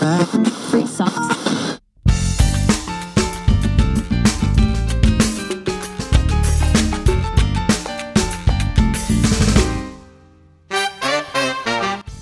[0.00, 1.78] Free socks.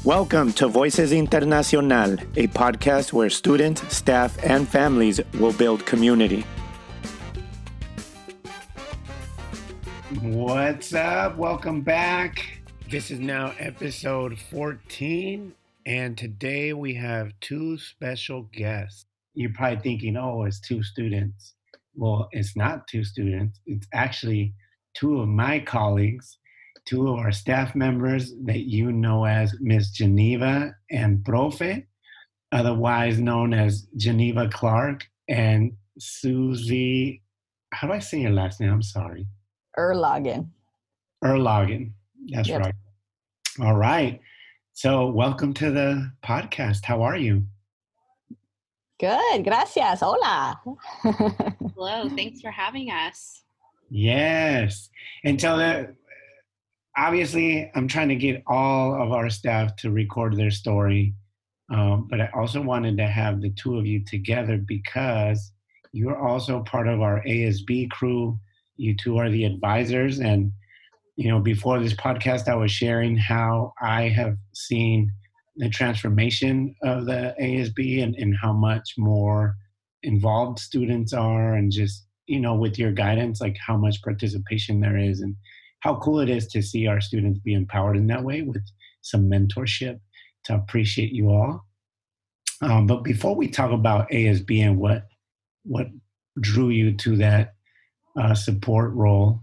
[0.03, 6.45] Welcome to Voices Internacional, a podcast where students, staff, and families will build community.
[10.21, 11.37] What's up?
[11.37, 12.45] Welcome back.
[12.90, 15.54] This is now episode 14,
[15.89, 19.06] and today we have two special guests.
[19.34, 21.55] You're probably thinking, oh, it's two students.
[21.95, 24.55] Well, it's not two students, it's actually
[24.95, 26.38] two of my colleagues
[26.88, 31.84] two of our staff members that you know as Miss Geneva and Profe,
[32.51, 37.23] otherwise known as Geneva Clark and Susie.
[37.74, 38.73] How do I say your last name?
[38.73, 39.27] I'm sorry.
[39.79, 40.48] Erlagen.
[41.23, 41.93] Erlagen.
[42.32, 42.60] That's Yep.
[42.62, 42.74] right.
[43.60, 44.18] All right.
[44.80, 46.84] So, welcome to the podcast.
[46.84, 47.42] How are you?
[49.01, 49.98] Good, gracias.
[49.98, 50.60] Hola.
[51.02, 53.43] Hello, thanks for having us.
[53.90, 54.88] Yes.
[55.24, 55.96] And so the
[56.96, 61.12] obviously I'm trying to get all of our staff to record their story.
[61.74, 65.51] Um, but I also wanted to have the two of you together because
[65.91, 68.39] you're also part of our ASB crew.
[68.77, 70.21] You two are the advisors.
[70.21, 70.53] And,
[71.19, 75.11] you know, before this podcast, I was sharing how I have seen
[75.57, 79.57] the transformation of the ASB and, and how much more
[80.05, 84.97] involved students are and just, you know, with your guidance, like how much participation there
[84.97, 85.35] is and
[85.81, 88.63] how cool it is to see our students be empowered in that way with
[89.03, 89.99] some mentorship
[90.45, 91.67] to appreciate you all.
[92.63, 95.09] Um, but before we talk about ASB and what
[95.65, 95.89] what
[96.41, 97.55] drew you to that
[98.17, 99.43] uh, support role,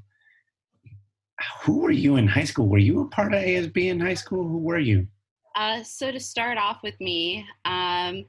[1.61, 2.67] who were you in high school?
[2.67, 4.43] Were you a part of ASB in high school?
[4.47, 5.07] Who were you?
[5.55, 8.25] Uh, so to start off with me, um,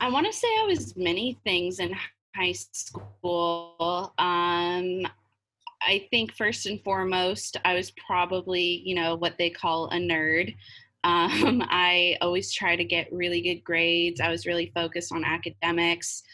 [0.00, 1.94] I want to say I was many things in
[2.34, 4.12] high school.
[4.18, 5.06] Um,
[5.82, 10.54] I think first and foremost, I was probably, you know, what they call a nerd.
[11.04, 14.20] Um, I always try to get really good grades.
[14.20, 16.24] I was really focused on academics.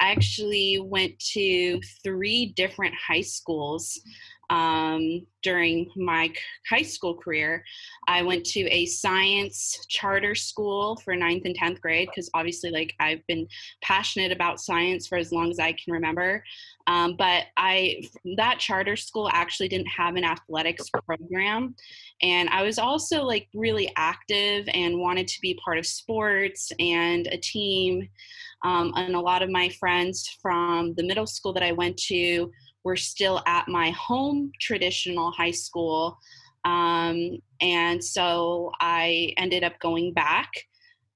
[0.00, 4.00] I actually went to three different high schools
[4.50, 6.30] um, during my
[6.68, 7.64] high school career.
[8.08, 12.92] I went to a science charter school for ninth and 10th grade because obviously, like,
[13.00, 13.46] I've been
[13.80, 16.42] passionate about science for as long as I can remember.
[16.86, 18.02] Um, but I
[18.36, 21.76] that charter school actually didn't have an athletics program,
[22.20, 27.28] and I was also like really active and wanted to be part of sports and
[27.28, 28.08] a team.
[28.62, 32.50] Um, and a lot of my friends from the middle school that I went to
[32.84, 36.18] were still at my home traditional high school.
[36.64, 40.50] Um, and so I ended up going back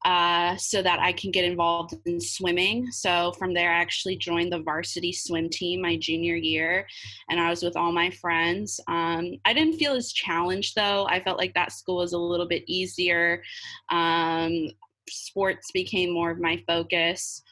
[0.05, 2.91] uh, so that I can get involved in swimming.
[2.91, 6.87] So from there, I actually joined the varsity swim team my junior year,
[7.31, 8.79] and I was with all my friends.
[8.87, 11.07] Um, I didn't feel as challenged though.
[11.07, 13.43] I felt like that school was a little bit easier.
[13.91, 14.69] Um,
[15.09, 17.43] sports became more of my focus.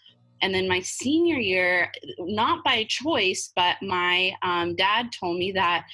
[0.42, 5.86] And then my senior year, not by choice, but my um, dad told me that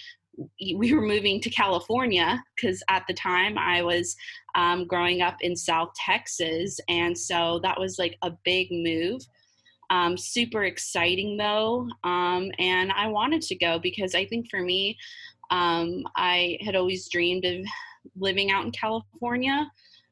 [0.60, 4.16] we were moving to California because at the time I was
[4.54, 6.80] um, growing up in South Texas.
[6.88, 9.20] And so that was like a big move.
[9.90, 11.88] Um, super exciting though.
[12.04, 14.96] Um, and I wanted to go because I think for me,
[15.50, 17.64] um, I had always dreamed of
[18.16, 19.70] living out in California.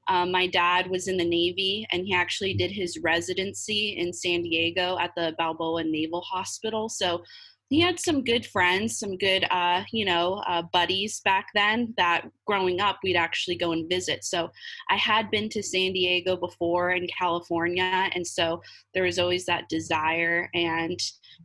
[0.09, 4.43] Um, my dad was in the Navy and he actually did his residency in San
[4.43, 6.89] Diego at the Balboa Naval Hospital.
[6.89, 7.23] So
[7.69, 12.29] he had some good friends, some good, uh, you know, uh, buddies back then that
[12.47, 14.25] growing up we'd actually go and visit.
[14.25, 14.51] So
[14.89, 18.09] I had been to San Diego before in California.
[18.15, 18.63] And so
[18.95, 20.49] there was always that desire.
[20.55, 20.99] And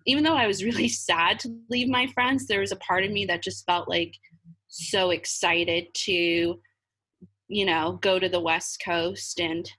[0.05, 3.11] even though I was really sad to leave my friends, there was a part of
[3.11, 4.13] me that just felt like
[4.67, 6.59] so excited to,
[7.51, 9.69] you know, go to the West Coast and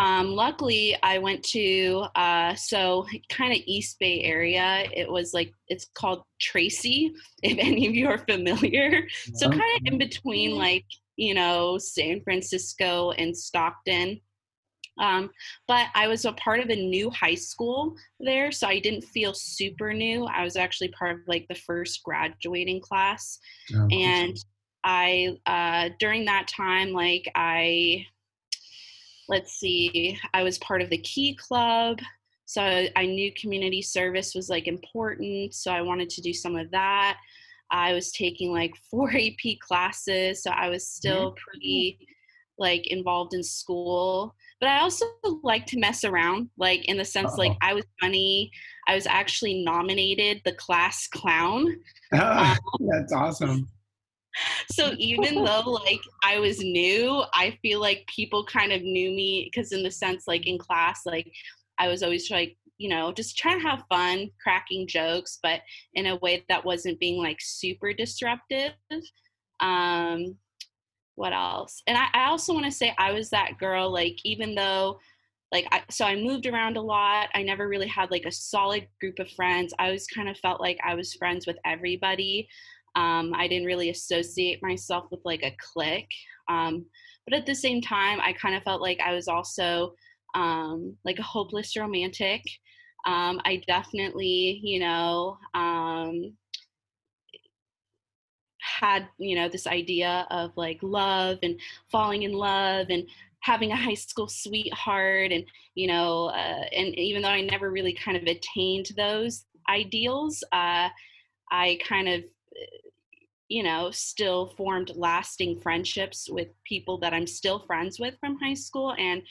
[0.00, 4.88] um, luckily, I went to uh, so kind of East Bay area.
[4.94, 7.12] It was like it's called Tracy,
[7.42, 9.06] if any of you are familiar.
[9.34, 10.86] So kind of in between, like
[11.16, 14.20] you know, San Francisco and Stockton.
[14.98, 15.30] Um,
[15.68, 19.34] but I was a part of a new high school there, so I didn't feel
[19.34, 20.24] super new.
[20.24, 23.38] I was actually part of like the first graduating class
[23.74, 24.36] Oh, and
[24.84, 28.04] i uh during that time like i
[29.28, 31.98] let's see i was part of the key club
[32.46, 36.70] so i knew community service was like important so i wanted to do some of
[36.70, 37.18] that
[37.70, 40.98] i was taking like four ap classes so i was mm-hmm.
[40.98, 41.98] still pretty
[42.58, 45.06] like involved in school but i also
[45.42, 47.68] like to mess around like in the sense like Uh-oh.
[47.68, 48.50] i was funny
[48.86, 51.74] i was actually nominated the class clown
[52.12, 53.68] Oh, that's awesome.
[54.70, 59.50] So even though like i was new i feel like people kind of knew me
[59.52, 61.30] because in the sense like in class like
[61.78, 65.60] i was always like you know just trying to have fun cracking jokes but
[65.94, 68.72] in a way that wasn't being like super disruptive.
[69.60, 70.36] Um
[71.14, 71.82] what else?
[71.86, 74.98] And i, I also want to say i was that girl like even though
[75.52, 78.86] like I, so i moved around a lot i never really had like a solid
[79.00, 82.48] group of friends i always kind of felt like i was friends with everybody
[82.96, 86.12] um, i didn't really associate myself with like a clique
[86.48, 86.84] um,
[87.26, 89.92] but at the same time i kind of felt like i was also
[90.36, 92.42] um, like a hopeless romantic.
[93.06, 96.34] Um, i definitely you know um,
[98.80, 101.58] had you know this idea of like love and
[101.90, 103.04] falling in love and
[103.40, 105.44] having a high school sweetheart and
[105.74, 110.88] you know uh, and even though i never really kind of attained those ideals uh,
[111.50, 112.22] i kind of
[113.50, 118.54] you know still formed lasting friendships with people that i'm still friends with from high
[118.54, 119.22] school and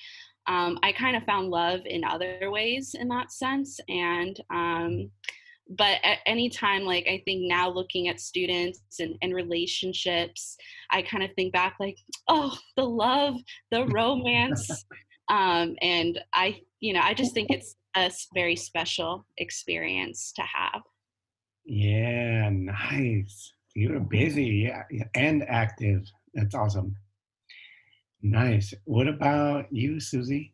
[0.47, 5.09] um, i kind of found love in other ways in that sense and um,
[5.77, 10.57] but at any time like i think now looking at students and, and relationships
[10.91, 11.97] i kind of think back like
[12.27, 13.35] oh the love
[13.71, 14.85] the romance
[15.29, 20.81] um, and i you know i just think it's a very special experience to have
[21.65, 23.53] Yeah, nice.
[23.75, 24.83] You were busy, yeah,
[25.15, 26.09] and active.
[26.33, 26.95] That's awesome.
[28.21, 28.73] Nice.
[28.85, 30.53] What about you, Susie?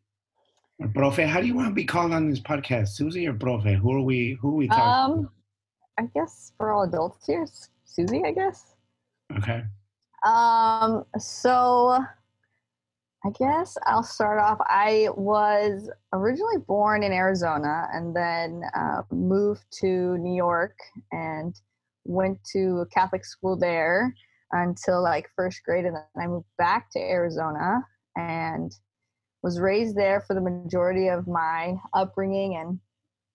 [0.79, 1.25] Or Profe?
[1.25, 3.75] How do you want to be called on this podcast, Susie or Profe?
[3.75, 4.37] Who are we?
[4.41, 5.25] Who are we talking?
[5.25, 5.29] Um,
[5.97, 7.47] I guess for all adults here,
[7.85, 8.75] Susie, I guess.
[9.37, 9.63] Okay.
[10.25, 11.99] Um, so
[13.25, 14.59] I guess I'll start off.
[14.67, 20.77] I was originally born in Arizona and then uh, moved to New York
[21.11, 21.59] and
[22.03, 24.13] went to a Catholic school there
[24.51, 25.85] until like first grade.
[25.85, 27.79] And then I moved back to Arizona
[28.15, 28.71] and
[29.41, 32.79] was raised there for the majority of my upbringing and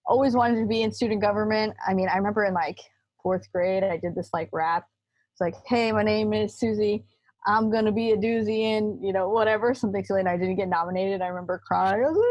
[0.06, 1.74] always wanted to be in student government.
[1.84, 2.78] I mean, I remember in like
[3.24, 4.86] fourth grade, I did this like rap.
[5.32, 7.04] It's like, hey, my name is Susie.
[7.46, 10.68] I'm gonna be a doozy and you know, whatever, something silly, and I didn't get
[10.68, 11.22] nominated.
[11.22, 12.04] I remember crying.
[12.04, 12.26] I was like,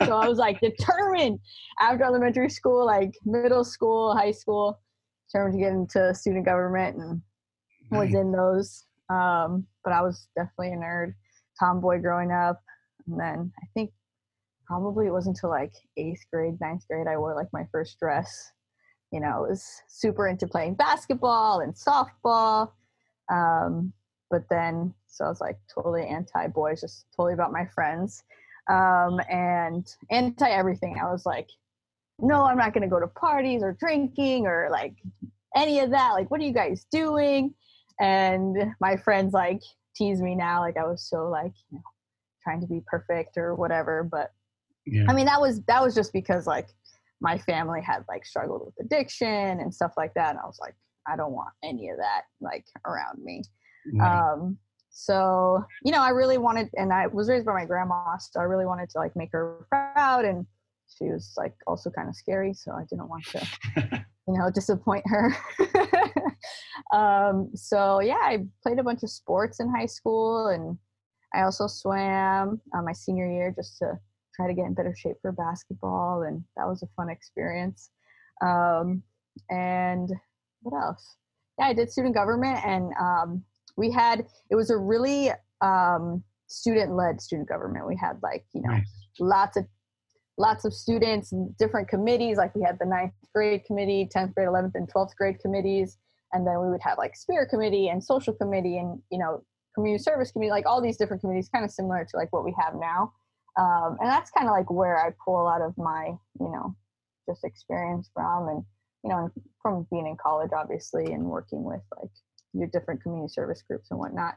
[0.00, 1.38] "I so I was like determined
[1.80, 4.80] after elementary school, like middle school, high school,
[5.28, 7.22] determined to get into student government and
[7.90, 8.86] was in those.
[9.10, 11.14] Um, but I was definitely a nerd,
[11.58, 12.60] tomboy growing up.
[13.06, 13.90] And then I think
[14.66, 18.52] probably it wasn't until like eighth grade, ninth grade, I wore like my first dress.
[19.10, 22.72] You know, I was super into playing basketball and softball.
[23.30, 23.92] Um,
[24.30, 28.24] but then, so I was like totally anti boys, just totally about my friends
[28.70, 30.98] um, and anti everything.
[31.02, 31.48] I was like,
[32.18, 34.94] no, I'm not going to go to parties or drinking or like
[35.56, 36.10] any of that.
[36.12, 37.54] Like, what are you guys doing?
[38.00, 39.60] And my friends like
[39.94, 41.84] tease me now, like I was so like, you know,
[42.42, 44.02] trying to be perfect or whatever.
[44.02, 44.32] But
[44.86, 45.04] Yeah.
[45.08, 46.68] I mean, that was that was just because like
[47.20, 50.74] my family had like struggled with addiction and stuff like that, and I was like,
[51.06, 53.42] I don't want any of that like around me.
[53.94, 54.32] Right.
[54.32, 54.58] Um,
[54.90, 58.44] so you know, I really wanted, and I was raised by my grandma, so I
[58.44, 60.46] really wanted to like make her proud, and
[60.86, 63.46] she was like also kind of scary, so I didn't want to,
[64.28, 65.34] you know, disappoint her.
[66.92, 70.76] um, so yeah, I played a bunch of sports in high school, and
[71.34, 73.98] I also swam uh, my senior year just to
[74.36, 77.90] try to get in better shape for basketball, and that was a fun experience.
[78.44, 79.02] Um,
[79.50, 80.10] and
[80.62, 81.16] what else?
[81.58, 83.44] Yeah, I did student government, and um,
[83.76, 87.86] we had it was a really um, student-led student government.
[87.86, 88.88] We had like you know nice.
[89.18, 89.66] lots of
[90.38, 92.36] lots of students, different committees.
[92.36, 95.98] Like we had the ninth grade committee, tenth grade, eleventh, and twelfth grade committees,
[96.32, 100.02] and then we would have like spirit committee and social committee, and you know community
[100.02, 102.74] service committee, like all these different committees, kind of similar to like what we have
[102.74, 103.12] now.
[103.58, 106.74] Um, and that's kind of like where I pull a lot of my you know
[107.28, 108.64] just experience from, and
[109.02, 109.30] you know
[109.60, 112.10] from being in college, obviously, and working with like
[112.52, 114.36] your different community service groups and whatnot.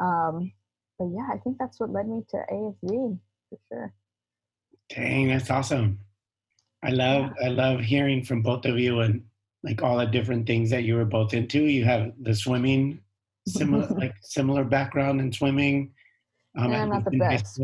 [0.00, 0.52] Um,
[0.98, 3.18] but yeah, I think that's what led me to ASB
[3.48, 3.92] for sure.
[4.90, 5.98] Dang, that's awesome.
[6.82, 9.22] I love I love hearing from both of you and
[9.62, 11.62] like all the different things that you were both into.
[11.62, 13.00] You have the swimming,
[13.48, 15.92] similar like similar background in swimming.
[16.56, 17.60] Um, Yeah, I'm not the least in high best,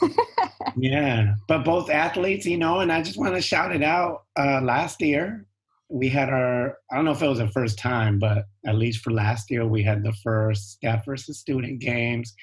[0.00, 0.10] but
[0.76, 4.24] Yeah, but both athletes, you know, and I just want to shout it out.
[4.38, 5.46] Uh, last year,
[5.88, 9.02] we had our I don't know if it was the first time, but at least
[9.02, 12.34] for last year we had the first staff versus student games.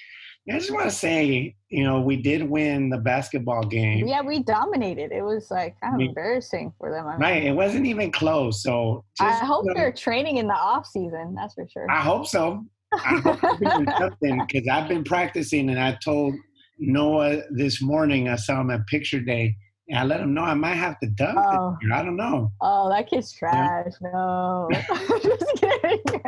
[0.50, 4.08] I just want to say, you know, we did win the basketball game.
[4.08, 5.14] Yeah, we dominated.
[5.14, 7.08] It was like kind of we, embarrassing for them.
[7.08, 8.62] I mean, right, it wasn't even close.
[8.62, 11.34] So just, I hope you know, they're training in the off season.
[11.34, 11.90] That's for sure.
[11.90, 12.66] I hope so.
[12.92, 13.40] I hope
[13.98, 16.36] something because I've been practicing, and I told
[16.78, 18.28] Noah this morning.
[18.28, 19.56] I saw him at picture day
[19.90, 21.78] and I let him know I might have to dunk oh.
[21.92, 22.52] I don't know.
[22.62, 23.92] Oh, that kid's trash.
[24.02, 24.10] Yeah.
[24.14, 24.70] No.
[25.24, 26.22] just kidding.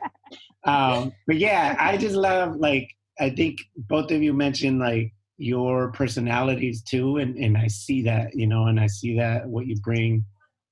[0.64, 5.90] um, but yeah, I just love like I think both of you mentioned like your
[5.92, 9.76] personalities too, and and I see that you know, and I see that what you
[9.82, 10.24] bring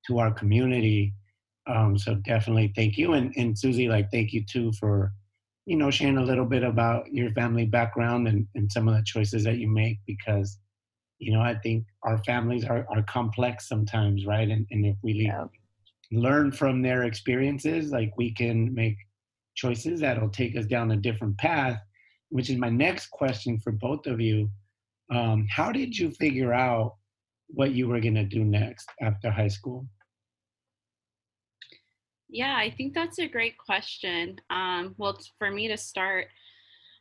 [0.07, 1.13] to our community.
[1.67, 5.11] Um, so definitely thank you, and and Susie, like thank you too for
[5.65, 9.03] you know sharing a little bit about your family background and and some of the
[9.03, 10.57] choices that you make because
[11.19, 14.47] you know, I think our families are, are complex sometimes, right?
[14.49, 15.45] And, and if we yeah.
[16.11, 18.97] learn from their experiences, like we can make
[19.55, 21.79] choices that'll take us down a different path,
[22.29, 24.49] which is my next question for both of you.
[25.11, 26.95] Um, how did you figure out
[27.47, 29.85] what you were going to do next after high school?
[32.29, 34.39] Yeah, I think that's a great question.
[34.51, 36.27] Um, well, for me to start,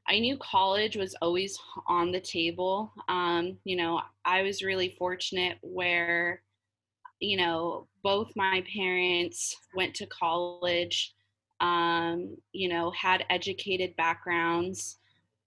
[0.08, 2.90] I knew college was always on the table.
[3.08, 6.42] Um, you know, I was really fortunate where,
[7.20, 11.14] you know, both my parents went to college,
[11.60, 14.96] um, you know, had educated backgrounds.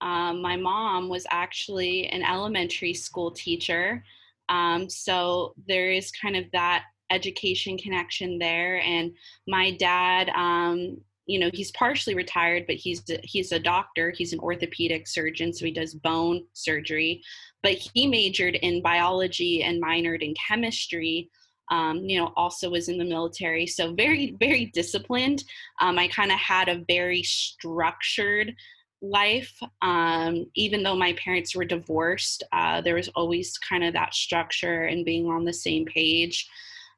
[0.02, 4.04] Um, my mom was actually an elementary school teacher.
[4.50, 8.80] Um, so there is kind of that education connection there.
[8.82, 9.14] And
[9.48, 10.98] my dad, um,
[11.32, 14.12] you know he's partially retired but he's a, he's a doctor.
[14.12, 17.24] He's an orthopedic surgeon so he does bone surgery.
[17.64, 21.30] But he majored in biology and minored in chemistry
[21.70, 23.66] um, you know also was in the military.
[23.66, 25.44] So very very disciplined.
[25.80, 28.54] Um, i kind of had a very structured
[29.02, 34.14] life um, even though my parents were divorced uh, there was always kind of that
[34.14, 36.48] structure and being on the same page.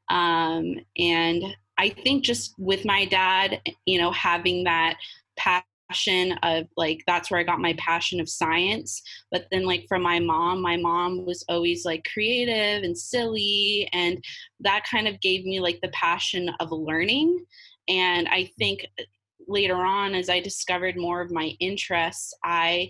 [0.10, 1.44] Um, and
[1.78, 4.98] I think just with my dad, you know, having that
[5.38, 9.02] passion of like that's where I got my passion of science.
[9.32, 14.24] But then like from my mom, my mom was always like creative and silly and
[14.62, 17.46] that kind of gave me like the passion of learning.
[17.88, 19.04] And I think uh,
[19.48, 22.90] later on as I discovered more of my interests, I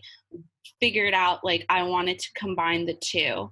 [0.79, 3.51] figured out like I wanted to combine the two.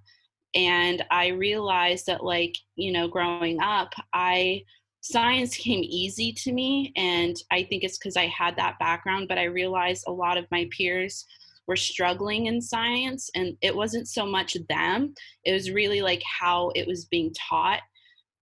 [0.53, 4.63] And I realized that like, you know, growing up, I
[5.01, 9.37] science came easy to me and i think it's because i had that background but
[9.37, 11.25] i realized a lot of my peers
[11.67, 16.71] were struggling in science and it wasn't so much them it was really like how
[16.75, 17.81] it was being taught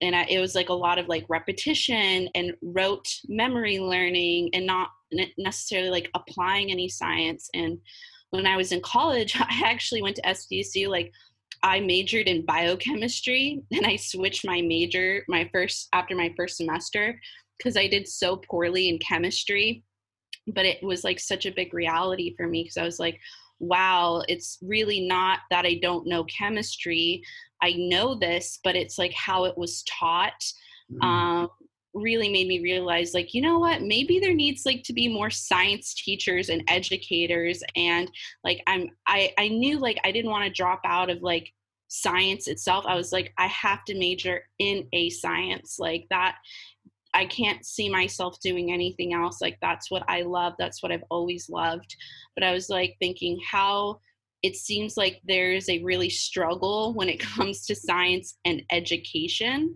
[0.01, 4.65] and I, it was like a lot of like repetition and rote memory learning and
[4.65, 4.89] not
[5.37, 7.77] necessarily like applying any science and
[8.31, 11.11] when i was in college i actually went to sdsu like
[11.63, 17.19] I majored in biochemistry and I switched my major my first after my first semester
[17.57, 19.83] because I did so poorly in chemistry.
[20.47, 23.19] But it was like such a big reality for me because I was like,
[23.59, 27.21] wow, it's really not that I don't know chemistry.
[27.61, 30.41] I know this, but it's like how it was taught.
[30.91, 31.03] Mm-hmm.
[31.03, 31.49] Um,
[32.01, 33.81] really made me realize like you know what?
[33.81, 38.09] Maybe there needs like to be more science teachers and educators and
[38.43, 41.51] like i'm i i knew like i didn't want to drop out of like
[41.87, 42.85] science itself.
[42.87, 46.37] I was like i have to major in a science like that
[47.13, 51.03] i can't see myself doing anything else like that's what i love that's what i've
[51.09, 51.95] always loved.
[52.35, 53.99] But i was like thinking how
[54.41, 59.75] it seems like there's a really struggle when it comes to science and education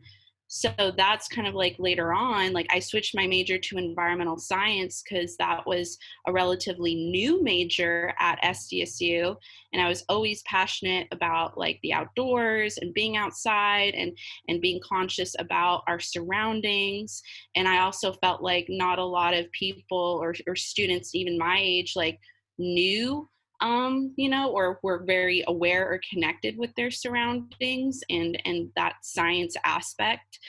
[0.55, 5.01] so that's kind of like later on like i switched my major to environmental science
[5.01, 9.35] because that was a relatively new major at sdsu
[9.73, 14.15] and i was always passionate about like the outdoors and being outside and
[14.47, 17.23] and being conscious about our surroundings
[17.55, 21.57] and i also felt like not a lot of people or, or students even my
[21.59, 22.19] age like
[22.59, 23.27] knew
[23.61, 28.95] um, you know, or were very aware or connected with their surroundings and and that
[29.01, 30.39] science aspect.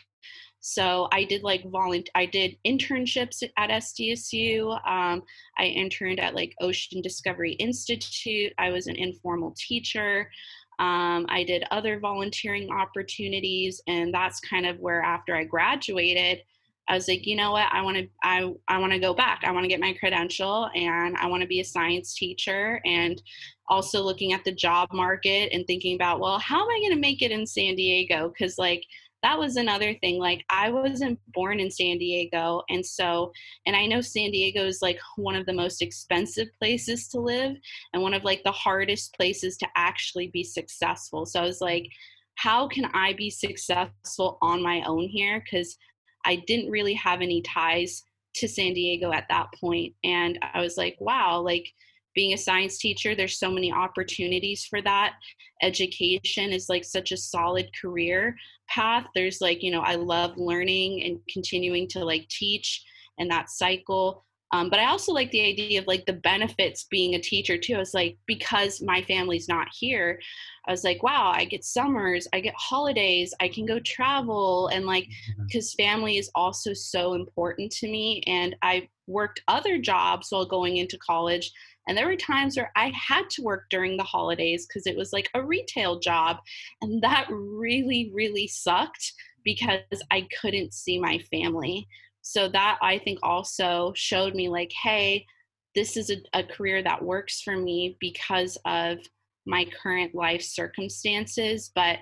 [0.66, 2.10] So I did like volunteer.
[2.14, 4.70] I did internships at SDSU.
[4.88, 5.22] Um,
[5.58, 8.50] I interned at like Ocean Discovery Institute.
[8.56, 10.30] I was an informal teacher.
[10.78, 16.40] Um, I did other volunteering opportunities, and that's kind of where after I graduated,
[16.88, 19.42] I was like, you know what, I want to, I, I want to go back.
[19.44, 22.80] I want to get my credential, and I want to be a science teacher.
[22.84, 23.22] And
[23.68, 27.00] also looking at the job market and thinking about, well, how am I going to
[27.00, 28.28] make it in San Diego?
[28.28, 28.84] Because like
[29.22, 30.18] that was another thing.
[30.18, 32.62] Like, I wasn't born in San Diego.
[32.68, 33.32] And so,
[33.64, 37.56] and I know San Diego is like one of the most expensive places to live
[37.94, 41.24] and one of like the hardest places to actually be successful.
[41.24, 41.86] So I was like,
[42.34, 45.42] how can I be successful on my own here?
[45.42, 45.78] Because
[46.24, 48.04] I didn't really have any ties
[48.36, 49.94] to San Diego at that point.
[50.02, 51.72] And I was like, wow, like,
[52.14, 55.14] being a science teacher there's so many opportunities for that
[55.62, 58.36] education is like such a solid career
[58.68, 62.84] path there's like you know i love learning and continuing to like teach
[63.18, 64.24] and that cycle
[64.54, 67.78] um, but i also like the idea of like the benefits being a teacher too
[67.78, 70.20] it's like because my family's not here
[70.66, 74.86] i was like wow i get summers i get holidays i can go travel and
[74.86, 75.08] like
[75.46, 75.84] because mm-hmm.
[75.84, 80.96] family is also so important to me and i worked other jobs while going into
[80.98, 81.52] college
[81.86, 85.12] and there were times where I had to work during the holidays because it was
[85.12, 86.38] like a retail job.
[86.80, 89.12] And that really, really sucked
[89.44, 91.86] because I couldn't see my family.
[92.26, 95.26] So that I think also showed me like, hey,
[95.74, 98.98] this is a, a career that works for me because of
[99.44, 101.70] my current life circumstances.
[101.74, 101.98] But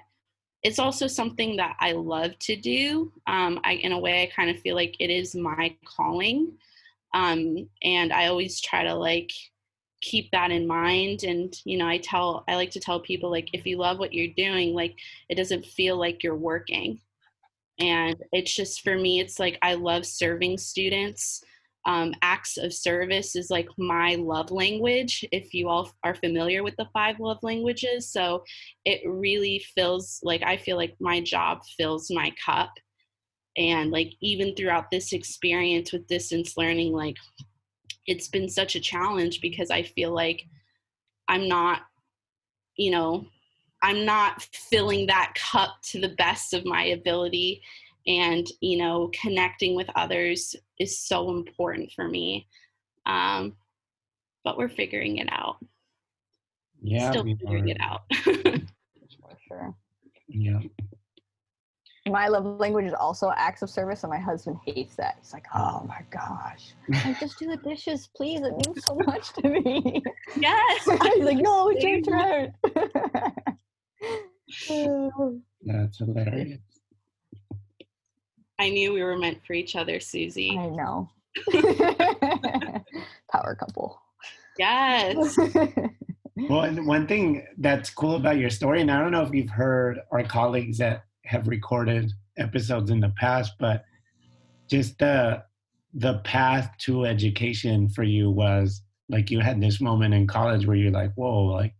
[0.62, 3.12] it's also something that I love to do.
[3.26, 6.52] Um, I, in a way, I kind of feel like it is my calling.
[7.14, 9.32] Um, and I always try to like
[10.02, 13.48] keep that in mind and you know i tell i like to tell people like
[13.52, 14.96] if you love what you're doing like
[15.28, 16.98] it doesn't feel like you're working
[17.78, 21.42] and it's just for me it's like i love serving students.
[21.84, 26.76] Um, acts of service is like my love language if you all are familiar with
[26.76, 28.08] the five love languages.
[28.08, 28.44] So
[28.84, 32.70] it really feels like i feel like my job fills my cup.
[33.56, 37.16] And like even throughout this experience with distance learning like
[38.06, 40.44] it's been such a challenge because I feel like
[41.28, 41.82] I'm not,
[42.76, 43.26] you know,
[43.82, 47.62] I'm not filling that cup to the best of my ability.
[48.06, 52.48] And, you know, connecting with others is so important for me.
[53.06, 53.56] Um,
[54.44, 55.56] but we're figuring it out.
[56.82, 57.10] Yeah.
[57.10, 57.74] Still figuring are.
[57.74, 58.02] it out.
[58.24, 59.74] for sure.
[60.28, 60.58] Yeah
[62.10, 65.16] my love language is also acts of service, and my husband hates that.
[65.20, 68.40] He's like, "Oh my gosh, like just do the dishes, please.
[68.40, 70.02] It means so much to me."
[70.36, 70.84] Yes.
[71.14, 72.54] He's like, "No, it's your turn."
[75.64, 76.60] That's hilarious.
[78.58, 80.56] I knew we were meant for each other, Susie.
[80.56, 81.10] I know.
[83.32, 83.98] Power couple.
[84.58, 85.36] Yes.
[86.48, 90.00] well, one thing that's cool about your story, and I don't know if you've heard
[90.10, 93.84] our colleagues that have recorded episodes in the past, but
[94.68, 95.42] just the
[95.94, 100.76] the path to education for you was like you had this moment in college where
[100.76, 101.74] you're like, whoa, like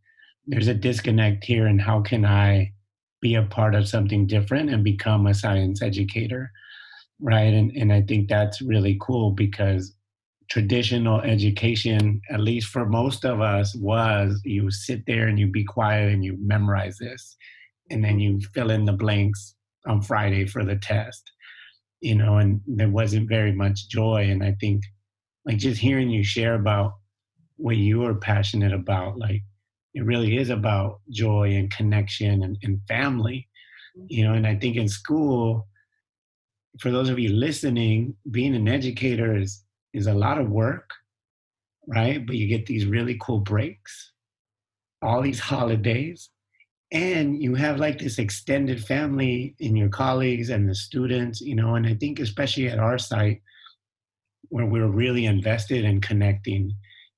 [0.46, 2.72] there's a disconnect here, and how can I
[3.20, 6.50] be a part of something different and become a science educator,
[7.20, 7.54] right?
[7.54, 9.94] And and I think that's really cool because
[10.50, 15.64] traditional education, at least for most of us, was you sit there and you be
[15.64, 17.36] quiet and you memorize this
[17.90, 19.54] and then you fill in the blanks
[19.86, 21.30] on Friday for the test,
[22.00, 24.28] you know, and there wasn't very much joy.
[24.28, 24.82] And I think
[25.46, 26.94] like just hearing you share about
[27.56, 29.42] what you are passionate about, like
[29.94, 33.48] it really is about joy and connection and, and family,
[34.06, 35.66] you know, and I think in school,
[36.80, 40.88] for those of you listening, being an educator is is a lot of work,
[41.86, 42.24] right?
[42.26, 44.12] But you get these really cool breaks,
[45.02, 46.30] all these holidays,
[46.92, 51.74] and you have like this extended family in your colleagues and the students you know
[51.74, 53.40] and i think especially at our site
[54.50, 56.72] where we're really invested in connecting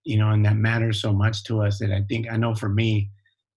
[0.04, 2.68] you know and that matters so much to us that i think i know for
[2.68, 3.10] me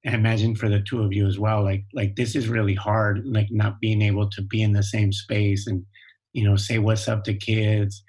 [0.05, 3.25] I imagine for the two of you as well like like this is really hard
[3.25, 5.83] like not being able to be in the same space and
[6.31, 8.03] you know say what's up to kids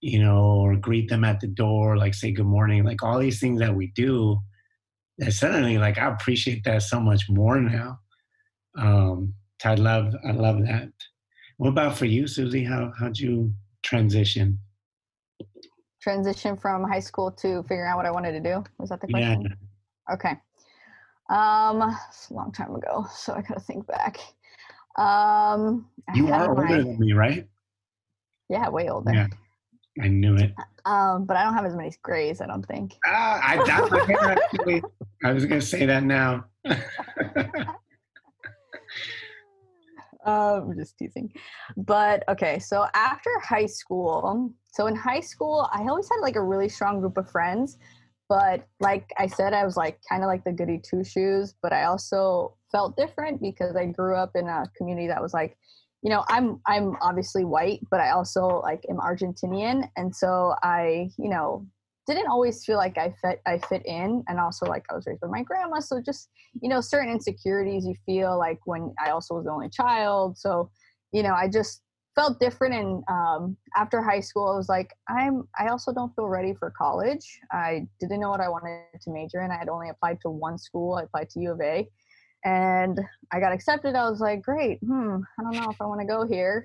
[0.00, 3.40] you know or greet them at the door like say good morning like all these
[3.40, 4.38] things that we do
[5.20, 8.00] and suddenly like I appreciate that so much more now.
[8.76, 10.88] Um, I love I love that.
[11.58, 12.64] What about for you, Susie?
[12.64, 14.58] How how'd you transition?
[16.00, 18.64] Transition from high school to figuring out what I wanted to do.
[18.78, 19.42] Was that the question?
[19.42, 20.14] Yeah.
[20.14, 20.34] Okay.
[21.28, 24.18] Um, it's a long time ago, so I gotta think back.
[24.96, 27.46] Um, you are older my, than me, right?
[28.48, 29.12] Yeah, way older.
[29.12, 29.28] Yeah.
[30.00, 30.52] I knew it.
[30.84, 32.96] Um, but I don't have as many grays, I don't think.
[33.06, 34.40] Ah, I,
[35.24, 36.46] I was going to say that now.
[40.24, 41.32] um, just teasing.
[41.76, 46.42] But okay, so after high school, so in high school, I always had like a
[46.42, 47.78] really strong group of friends.
[48.28, 51.72] But like I said, I was like kind of like the goody two shoes, but
[51.72, 55.56] I also felt different because I grew up in a community that was like
[56.02, 61.10] you know, I'm I'm obviously white, but I also like am Argentinian, and so I,
[61.18, 61.66] you know,
[62.14, 65.20] didn't always feel like I fit I fit in, and also like I was raised
[65.20, 69.34] by my grandma, so just you know certain insecurities you feel like when I also
[69.34, 70.70] was the only child, so
[71.12, 71.82] you know I just
[72.14, 76.26] felt different and um, after high school i was like i'm i also don't feel
[76.26, 77.38] ready for college.
[77.52, 79.50] I didn't know what i wanted to major in.
[79.50, 80.96] I had only applied to one school.
[80.96, 81.88] I applied to u of a
[82.44, 82.98] and
[83.32, 83.94] i got accepted.
[83.94, 86.64] I was like great hmm i don't know if i want to go here.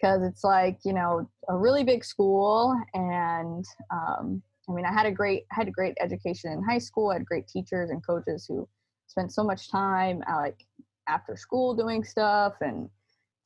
[0.00, 5.06] Because it's like you know a really big school and um, I mean, I had
[5.06, 7.10] a great had a great education in high school.
[7.10, 8.68] I had great teachers and coaches who
[9.06, 10.64] spent so much time uh, like
[11.08, 12.88] after school doing stuff and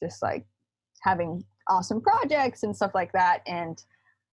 [0.03, 0.47] just like
[1.03, 3.43] having awesome projects and stuff like that.
[3.47, 3.83] And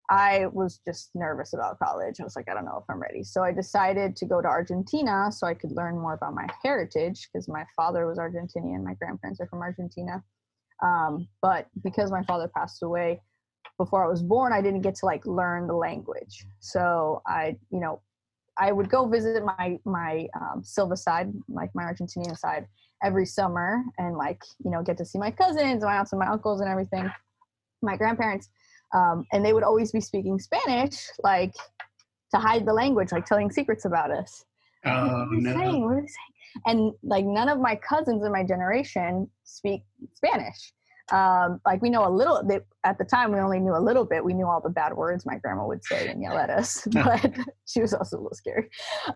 [0.09, 2.19] I was just nervous about college.
[2.19, 3.23] I was like, I don't know if I'm ready.
[3.23, 7.27] So I decided to go to Argentina so I could learn more about my heritage
[7.27, 10.23] because my father was Argentinian, my grandparents are from Argentina.
[10.81, 13.21] Um, but because my father passed away,
[13.77, 16.45] before I was born, I didn't get to like learn the language.
[16.59, 18.01] So I, you know,
[18.57, 22.67] I would go visit my my um, Silva side, like my Argentinian side,
[23.03, 26.27] every summer, and like you know get to see my cousins, my aunts and my
[26.27, 27.09] uncles, and everything,
[27.81, 28.49] my grandparents,
[28.95, 31.53] um, and they would always be speaking Spanish, like
[32.33, 34.43] to hide the language, like telling secrets about us.
[34.85, 35.53] Oh, what are no.
[35.53, 35.83] saying?
[35.83, 36.63] What are they saying?
[36.65, 39.83] And like none of my cousins in my generation speak
[40.15, 40.73] Spanish
[41.11, 44.05] um, like we know a little bit at the time we only knew a little
[44.05, 44.23] bit.
[44.23, 47.37] We knew all the bad words my grandma would say and yell at us but
[47.65, 48.69] she was also a little scary.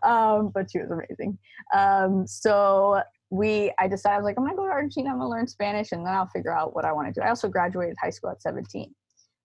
[0.04, 1.38] Um, but she was amazing.
[1.76, 3.02] Um, so
[3.32, 5.94] we i decided i was like i'm gonna go to argentina i'm gonna learn spanish
[5.94, 7.26] and then i'll figure out what i want to do.
[7.26, 8.94] I also graduated high school at 17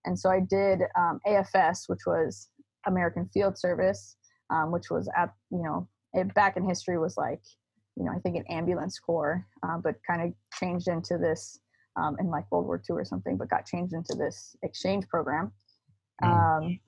[0.05, 2.49] and so i did um, afs which was
[2.85, 4.17] american field service
[4.49, 7.41] um, which was at you know it back in history was like
[7.95, 11.57] you know i think an ambulance corps uh, but kind of changed into this
[11.97, 15.51] um, in like World War II or something, but got changed into this exchange program.
[16.23, 16.79] Um,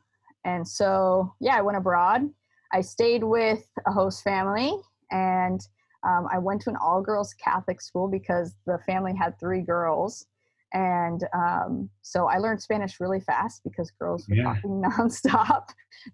[0.46, 2.30] and so, yeah, I went abroad.
[2.72, 4.74] I stayed with a host family
[5.12, 5.60] and
[6.08, 10.26] um, I went to an all girls Catholic school because the family had three girls.
[10.74, 14.44] And um, so I learned Spanish really fast because girls were Yeah.
[14.44, 15.64] talking nonstop.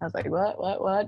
[0.02, 1.08] I was like, what, what, what?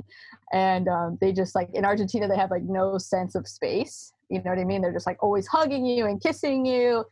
[0.52, 4.12] And um, they just like in Argentina, they have like no sense of space.
[4.30, 4.82] You know what I mean?
[4.82, 7.06] They're just like always hugging you and kissing you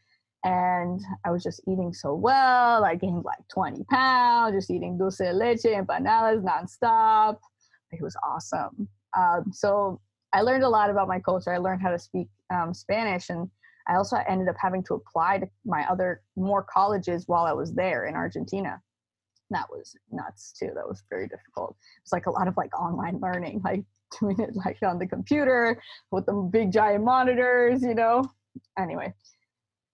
[0.46, 2.86] and I was just eating so well.
[2.86, 7.40] I gained like 20 pounds, just eating dulce de leche, empanadas nonstop.
[7.92, 8.88] It was awesome.
[9.18, 10.00] Um, so
[10.34, 11.52] I learned a lot about my culture.
[11.52, 13.50] I learned how to speak um, Spanish, and
[13.88, 17.74] I also ended up having to apply to my other more colleges while I was
[17.74, 18.80] there in Argentina.
[19.50, 20.72] That was nuts too.
[20.76, 21.76] That was very difficult.
[22.04, 23.84] It's like a lot of like online learning, like
[24.20, 25.82] doing it like on the computer
[26.12, 28.30] with the big giant monitors, you know.
[28.78, 29.14] Anyway,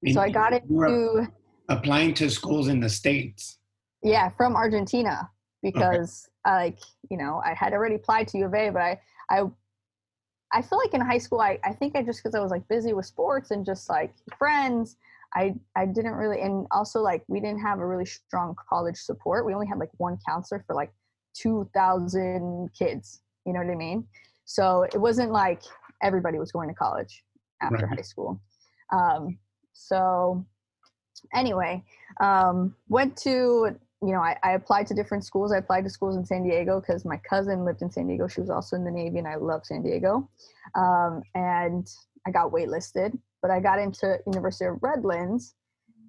[0.04, 1.28] And so I got into
[1.70, 3.60] applying to schools in the states.
[4.04, 5.30] yeah from Argentina
[5.64, 9.44] because like you know I had already applied to U of A, but I I
[10.54, 12.68] I feel like in high school I I think I just because I was like
[12.68, 14.98] busy with sports and just like friends.
[15.34, 19.46] I, I didn't really and also like we didn't have a really strong college support
[19.46, 20.92] we only had like one counselor for like
[21.36, 24.06] 2000 kids you know what i mean
[24.44, 25.62] so it wasn't like
[26.04, 27.24] everybody was going to college
[27.62, 27.98] after Right.
[28.00, 28.42] high school
[28.92, 29.38] um,
[29.88, 30.46] so
[31.34, 31.84] anyway
[32.22, 35.52] um, went to you know I, I applied to different schools.
[35.52, 38.28] I applied to schools in san diego because my cousin lived in san diego.
[38.28, 40.30] She was also in the navy and i love san diego.
[40.76, 41.88] Um, and
[42.28, 45.56] i got waitlisted but i got into university of redlands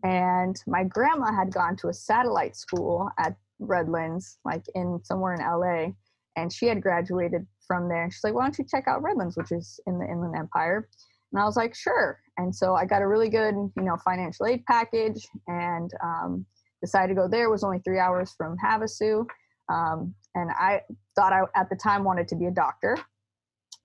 [0.04, 5.40] and my grandma had gone to a satellite school at redlands like in somewhere in
[5.40, 5.92] la
[6.36, 8.10] and she had graduated from there.
[8.10, 10.88] She's like why don't you check out redlands which is in the inland empire
[11.32, 12.20] and I was like, sure.
[12.36, 16.46] And so I got a really good, you know, financial aid package and um,
[16.82, 17.44] decided to go there.
[17.44, 19.26] It was only three hours from Havasu.
[19.72, 20.80] Um, and I
[21.16, 22.98] thought I, at the time, wanted to be a doctor.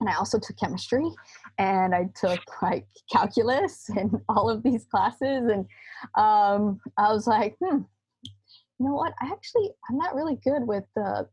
[0.00, 1.04] And I also took chemistry
[1.58, 5.50] and I took like calculus and all of these classes.
[5.50, 5.66] And
[6.16, 7.78] um, I was like, hmm,
[8.78, 9.12] you know what?
[9.20, 11.26] I actually, I'm not really good with the,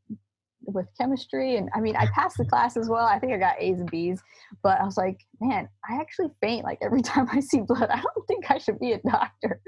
[0.67, 3.05] with chemistry and i mean i passed the class as well.
[3.05, 4.21] I think i got a's and b's
[4.63, 7.89] but i was like man i actually faint like every time i see blood.
[7.89, 9.61] I don't think i should be a doctor.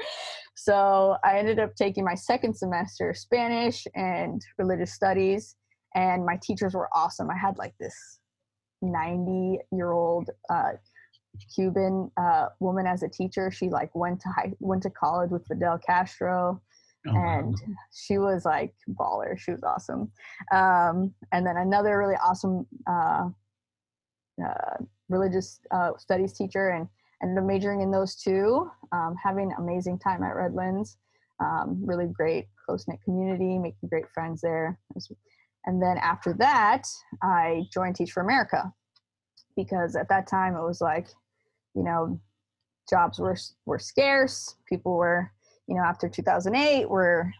[0.55, 5.55] So i ended up taking my second semester spanish and religious studies
[5.95, 7.29] and my teachers were awesome.
[7.29, 8.19] I had like this
[8.81, 10.73] 90 year old uh,
[11.53, 13.51] cuban uh, woman as a teacher.
[13.51, 16.61] She like went to high went to college with fidel castro
[17.09, 17.39] Oh, wow.
[17.39, 17.57] and
[17.93, 20.11] she was like baller she was awesome
[20.51, 23.29] um, and then another really awesome uh,
[24.43, 26.87] uh, religious uh, studies teacher and
[27.21, 30.97] ended up majoring in those two, um, having amazing time at Redlands.
[31.39, 34.79] Um, really great, close knit community, making great friends there.
[35.65, 36.83] And then after that,
[37.21, 38.73] I joined Teach for America
[39.55, 41.07] because at that time it was like,
[41.75, 42.19] you know,
[42.89, 44.55] jobs were were scarce.
[44.67, 45.31] People were,
[45.67, 47.31] you know, after 2008, were,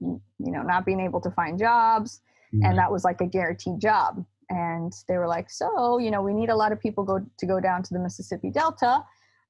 [0.00, 2.20] you know, not being able to find jobs,
[2.54, 2.64] mm-hmm.
[2.64, 4.24] and that was like a guaranteed job.
[4.50, 7.46] And they were like, so, you know, we need a lot of people go to
[7.46, 9.02] go down to the Mississippi Delta.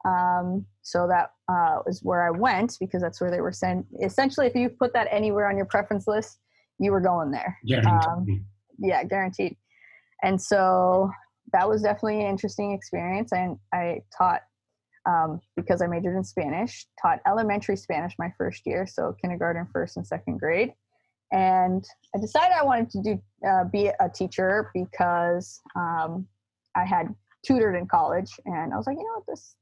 [0.05, 3.87] Um, so that uh, was where I went because that's where they were sent.
[4.03, 6.39] Essentially, if you put that anywhere on your preference list,
[6.79, 7.59] you were going there.
[7.67, 8.09] Guaranteed.
[8.09, 8.45] Um,
[8.79, 9.57] yeah, guaranteed.
[10.23, 11.11] And so
[11.53, 13.33] that was definitely an interesting experience.
[13.33, 14.43] And I taught
[15.07, 19.97] um, because I majored in Spanish, taught elementary Spanish my first year, so kindergarten, first,
[19.97, 20.73] and second grade.
[21.33, 26.27] And I decided I wanted to do uh, be a teacher because um,
[26.77, 27.15] I had
[27.45, 29.57] tutored in college, and I was like, you know what, this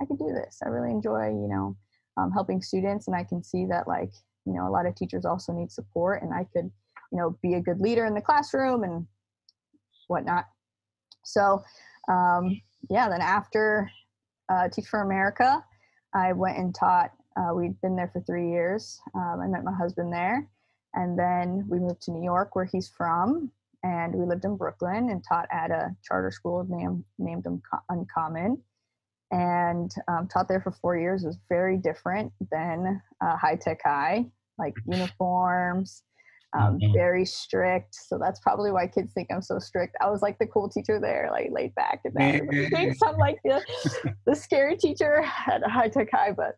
[0.00, 0.58] I could do this.
[0.64, 1.76] I really enjoy, you know,
[2.16, 4.12] um, helping students, and I can see that like
[4.44, 6.70] you know a lot of teachers also need support, and I could,
[7.12, 9.06] you know, be a good leader in the classroom and
[10.08, 10.44] whatnot.
[11.24, 11.62] So
[12.08, 13.90] um, yeah, then after
[14.48, 15.64] uh, Teach for America,
[16.14, 17.12] I went and taught.
[17.36, 19.00] Uh, we'd been there for three years.
[19.14, 20.48] Um, I met my husband there,
[20.94, 23.50] and then we moved to New York, where he's from,
[23.82, 27.44] and we lived in Brooklyn and taught at a charter school named named
[27.90, 28.62] Uncommon,
[29.30, 31.24] and um, taught there for four years.
[31.24, 34.26] It was very different than uh, High Tech High,
[34.58, 36.02] like uniforms,
[36.52, 36.92] um, mm-hmm.
[36.92, 37.94] very strict.
[37.94, 39.96] So that's probably why kids think I'm so strict.
[40.00, 42.70] I was like the cool teacher there, like laid back and that.
[42.70, 43.62] thinks I'm like the,
[44.26, 46.56] the scary teacher at a high tech high, but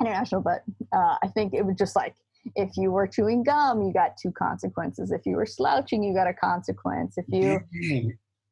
[0.00, 0.40] international.
[0.40, 2.14] But uh, I think it was just like
[2.56, 5.12] if you were chewing gum, you got two consequences.
[5.12, 7.16] If you were slouching, you got a consequence.
[7.16, 7.60] If you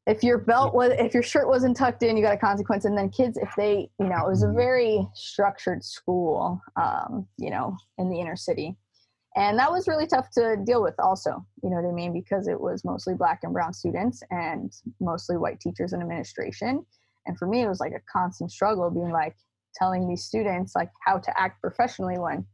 [0.07, 2.85] if your belt was if your shirt wasn't tucked in, you got a consequence.
[2.85, 7.51] And then kids, if they, you know, it was a very structured school, um, you
[7.51, 8.77] know, in the inner city
[9.37, 12.13] and that was really tough to deal with also you know what i mean?
[12.13, 16.85] Because it was mostly black and brown students and mostly white teachers and administration.
[17.27, 19.37] And for me it was like a constant struggle being like
[19.75, 22.45] telling these students like how to act professionally when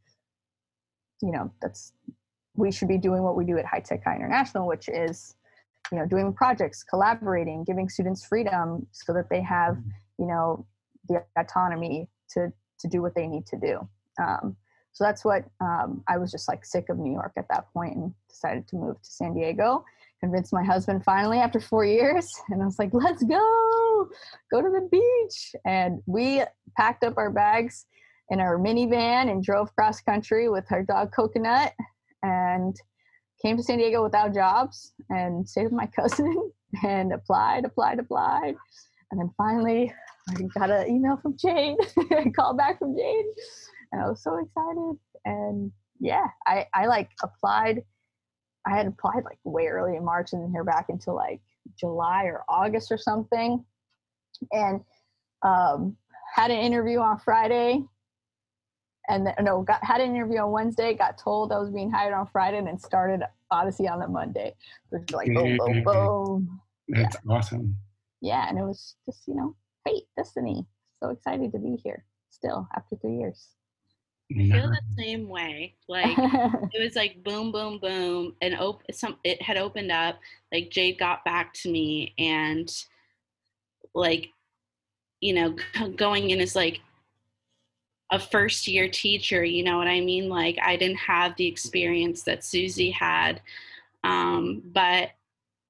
[1.22, 1.92] you know that's
[2.56, 5.34] we should be doing what we do at high tech high international which is
[5.90, 10.22] you know doing projects collaborating giving students freedom so that they have mm-hmm.
[10.22, 10.66] you know
[11.08, 13.88] the autonomy to to do what they need to do.
[14.22, 14.56] Um,
[14.96, 17.96] so that's what um, I was just like sick of New York at that point
[17.96, 19.84] and decided to move to San Diego.
[20.20, 24.08] Convinced my husband finally after four years, and I was like, let's go,
[24.50, 25.54] go to the beach.
[25.66, 26.44] And we
[26.78, 27.84] packed up our bags
[28.30, 31.74] in our minivan and drove cross country with our dog Coconut
[32.22, 32.74] and
[33.42, 36.52] came to San Diego without jobs and stayed with my cousin
[36.86, 38.54] and applied, applied, applied.
[39.10, 39.92] And then finally,
[40.30, 41.76] I got an email from Jade,
[42.12, 43.26] a call back from Jade
[43.92, 44.98] and I was so excited.
[45.24, 47.82] And yeah, I, I like applied.
[48.66, 51.40] I had applied like way early in March and didn't hear back until like
[51.78, 53.64] July or August or something.
[54.52, 54.80] And
[55.42, 55.96] um,
[56.34, 57.82] had an interview on Friday.
[59.08, 60.94] And then, no, got had an interview on Wednesday.
[60.94, 63.22] Got told I was being hired on Friday, and then started
[63.52, 64.48] Odyssey on the Monday.
[64.48, 64.56] It
[64.90, 66.60] was like boom, boom, boom.
[66.88, 67.32] That's yeah.
[67.32, 67.76] awesome.
[68.20, 70.66] Yeah, and it was just you know, fate, destiny.
[71.00, 73.50] So excited to be here still after three years.
[74.32, 75.74] I feel the same way.
[75.88, 80.18] Like it was like boom, boom, boom, and op- some it had opened up.
[80.52, 82.70] Like Jade got back to me, and
[83.94, 84.30] like
[85.20, 85.56] you know,
[85.96, 86.80] going in as like
[88.10, 89.44] a first year teacher.
[89.44, 90.28] You know what I mean?
[90.28, 93.40] Like I didn't have the experience that Susie had,
[94.04, 95.10] um, but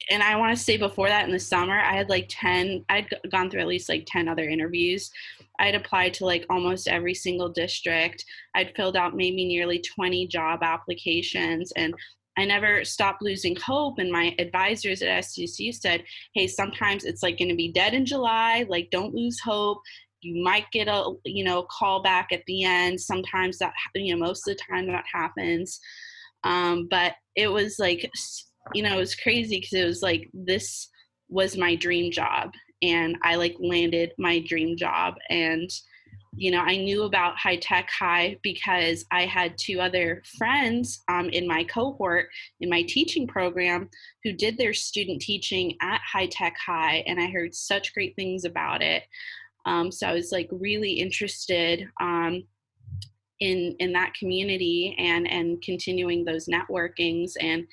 [0.09, 3.09] and I want to say before that in the summer, I had like 10, I'd
[3.31, 5.11] gone through at least like 10 other interviews.
[5.59, 8.25] I'd applied to like almost every single district.
[8.55, 11.95] I'd filled out maybe nearly 20 job applications and
[12.39, 13.99] I never stopped losing hope.
[13.99, 18.05] And my advisors at SDSU said, hey, sometimes it's like going to be dead in
[18.05, 18.67] July.
[18.69, 19.79] Like, don't lose hope.
[20.21, 23.01] You might get a, you know, call back at the end.
[23.01, 25.81] Sometimes that, you know, most of the time that happens.
[26.45, 28.11] Um, but it was like
[28.75, 30.89] you know, it was crazy because it was like this
[31.29, 32.53] was my dream job
[32.83, 35.71] and I like landed my dream job and
[36.39, 41.31] you know I knew about high tech high because I had two other friends um,
[41.31, 42.29] in my cohort
[42.61, 43.89] in my teaching program
[44.23, 48.45] who did their student teaching at high tech high and I heard such great things
[48.45, 49.05] about it.
[49.65, 52.45] Um, so I was like really interested um,
[53.41, 57.67] in in that community and and continuing those networkings and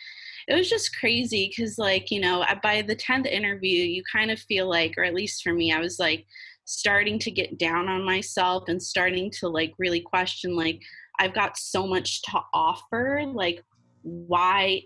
[0.48, 4.40] it was just crazy because like you know by the 10th interview you kind of
[4.40, 6.26] feel like or at least for me i was like
[6.66, 10.82] starting to get down on myself and starting to like really question like
[11.20, 13.64] I've got so much to offer like
[14.02, 14.82] why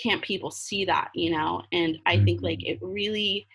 [0.00, 2.72] can't people see that you know and I think like mm-hmm.
[2.72, 3.46] it really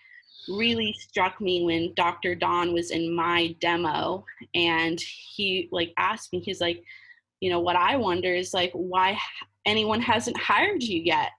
[0.48, 2.34] really struck me when Dr.
[2.34, 4.24] Don was in my demo
[4.54, 6.82] and he like asked me he's like
[7.40, 9.18] you know what I wonder is like why
[9.68, 11.30] anyone hasn't hired you yet.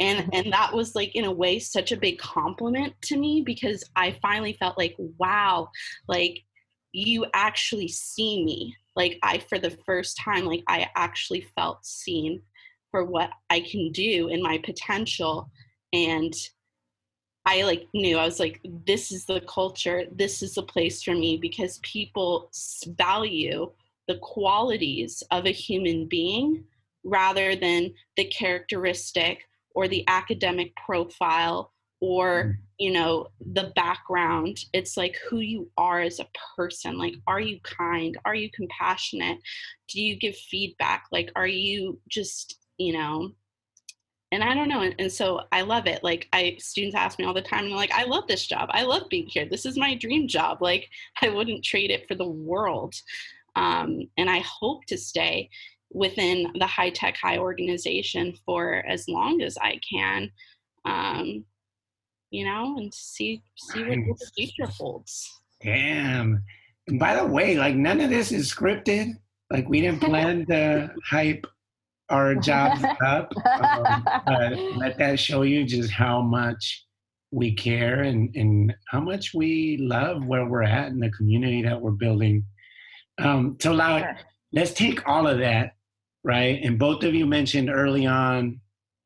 [0.00, 0.30] And mm-hmm.
[0.34, 4.16] and that was like in a way such a big compliment to me because i
[4.22, 5.68] finally felt like wow
[6.08, 6.40] like
[6.94, 8.76] you actually see me.
[8.96, 12.42] Like i for the first time like i actually felt seen
[12.90, 15.50] for what i can do and my potential.
[15.92, 16.34] And
[17.44, 21.12] i like knew i was like this is the culture this is the place for
[21.12, 22.50] me because people
[22.96, 23.68] value
[24.06, 26.64] the qualities of a human being
[27.04, 29.42] rather than the characteristic
[29.74, 32.54] or the academic profile or mm.
[32.78, 34.58] you know the background.
[34.72, 36.98] It's like who you are as a person.
[36.98, 38.18] Like are you kind?
[38.24, 39.38] Are you compassionate?
[39.88, 41.04] Do you give feedback?
[41.10, 43.30] Like are you just you know
[44.32, 46.02] and i don't know and, and so i love it.
[46.02, 48.68] Like i students ask me all the time and like i love this job.
[48.72, 49.46] I love being here.
[49.46, 50.60] This is my dream job.
[50.60, 50.88] Like
[51.22, 52.94] i wouldn't trade it for the world.
[53.54, 55.50] Um, and i hope to stay
[55.94, 60.30] within the high tech high organization for as long as I can,
[60.84, 61.44] um,
[62.30, 63.98] you know, and see see nice.
[64.06, 65.30] what the future holds.
[65.62, 66.42] Damn.
[66.88, 69.12] And by the way, like none of this is scripted.
[69.50, 71.46] Like we didn't plan to hype
[72.08, 73.32] our jobs up.
[73.60, 76.84] Um, but let that show you just how much
[77.30, 81.80] we care and, and how much we love where we're at in the community that
[81.80, 82.44] we're building.
[83.18, 84.16] Um, so now
[84.52, 85.72] let's take all of that
[86.24, 86.60] right?
[86.62, 88.60] And both of you mentioned early on,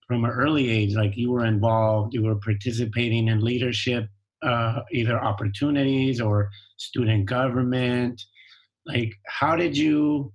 [0.06, 4.08] from an early age, like you were involved, you were participating in leadership,
[4.42, 8.22] uh, either opportunities or student government.
[8.86, 10.32] Like, how did you?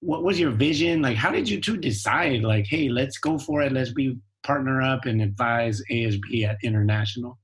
[0.00, 1.00] What was your vision?
[1.00, 2.42] Like, how did you two decide?
[2.42, 3.72] Like, hey, let's go for it.
[3.72, 7.38] Let's be partner up and advise ASB at international.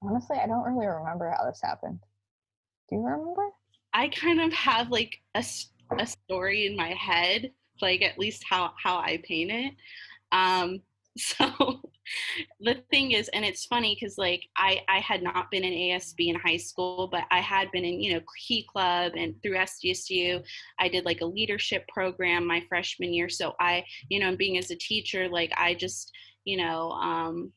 [0.00, 1.98] Honestly, I don't really remember how this happened.
[2.88, 3.48] Do you remember?
[3.92, 5.42] I kind of have like a
[5.98, 9.74] a story in my head, like at least how how I paint it.
[10.32, 10.82] Um,
[11.18, 11.80] so
[12.60, 16.14] the thing is and it's funny because like I, I had not been in asb
[16.18, 20.42] in high school but i had been in you know key club and through sdsu
[20.78, 24.70] i did like a leadership program my freshman year so i you know being as
[24.70, 26.12] a teacher like i just
[26.44, 27.52] you know um,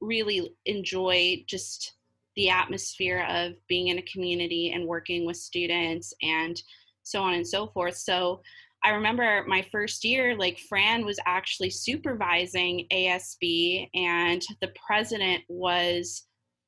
[0.00, 1.94] really enjoy just
[2.36, 6.62] the atmosphere of being in a community and working with students and
[7.02, 7.96] so on and so forth.
[7.96, 8.42] So
[8.84, 16.26] I remember my first year, like Fran was actually supervising ASB, and the president was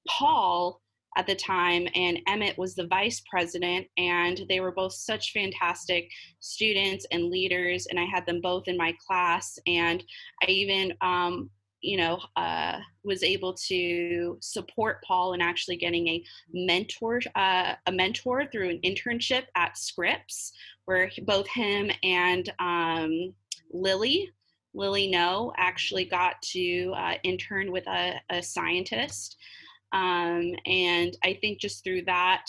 [0.09, 0.81] Paul
[1.17, 3.87] at the time, and Emmett was the vice president.
[3.97, 6.09] And they were both such fantastic
[6.41, 9.59] students and leaders, and I had them both in my class.
[9.67, 10.03] And
[10.43, 11.51] I even um,
[11.85, 17.93] you know, uh, was able to support Paul in actually getting a mentor, uh, a
[17.93, 20.53] mentor through an internship at Scripps,
[20.87, 23.35] where both him and um,
[23.71, 24.31] Lily,
[24.73, 29.37] Lily No, actually got to uh, intern with a, a scientist.
[29.93, 32.47] Um, and I think just through that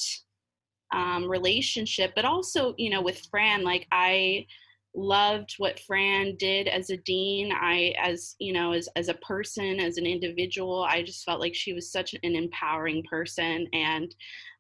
[0.93, 4.48] um, relationship, but also, you know, with Fran, like I,
[4.95, 7.51] loved what Fran did as a dean.
[7.51, 11.55] I, as you know, as as a person, as an individual, I just felt like
[11.55, 14.13] she was such an empowering person, and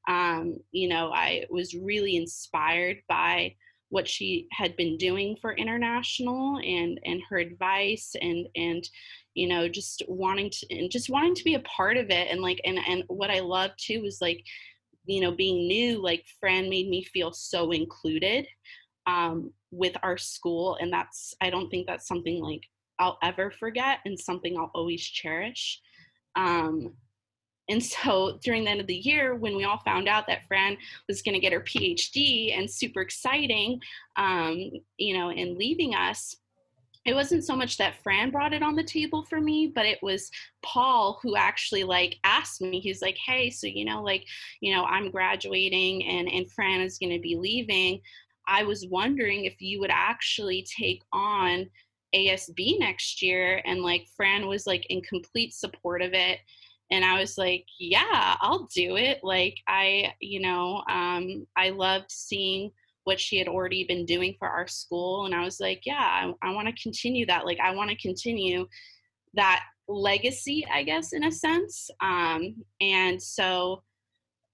[0.07, 3.55] um, you know, I was really inspired by
[3.89, 8.89] what she had been doing for international and and her advice and and
[9.35, 12.27] you know just wanting to and just wanting to be a part of it.
[12.29, 14.43] And like and and what I love too was like
[15.05, 18.47] you know being new like Fran made me feel so included
[19.07, 22.63] um, with our school and that's i don't think that's something like
[22.99, 25.81] i'll ever forget and something i'll always cherish
[26.35, 26.93] um,
[27.67, 30.77] and so during the end of the year when we all found out that fran
[31.07, 33.79] was going to get her phd and super exciting
[34.17, 36.35] um, you know and leaving us
[37.05, 39.99] it wasn't so much that Fran brought it on the table for me, but it
[40.01, 40.31] was
[40.63, 42.79] Paul who actually like asked me.
[42.79, 44.25] He's like, "Hey, so you know, like,
[44.59, 48.01] you know, I'm graduating and and Fran is going to be leaving.
[48.47, 51.67] I was wondering if you would actually take on
[52.15, 53.61] ASB next year.
[53.65, 56.39] And like Fran was like in complete support of it.
[56.91, 59.19] And I was like, yeah, I'll do it.
[59.23, 62.71] Like I, you know, um, I loved seeing
[63.05, 65.25] what she had already been doing for our school.
[65.25, 67.45] And I was like, yeah, I, I want to continue that.
[67.45, 68.67] Like I want to continue
[69.33, 71.89] that legacy, I guess, in a sense.
[72.01, 73.83] Um, and so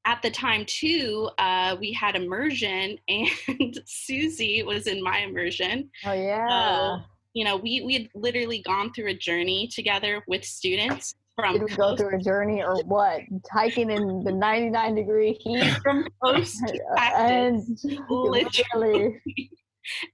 [0.06, 5.90] at the time too, uh, we had immersion, and Susie was in my immersion.
[6.06, 6.48] Oh yeah.
[6.50, 11.54] So, you know, we we had literally gone through a journey together with students from
[11.54, 13.22] Did we go through a journey or what?
[13.52, 15.74] Hiking in the 99 degree heat.
[15.84, 17.80] from to and
[18.10, 19.22] literally,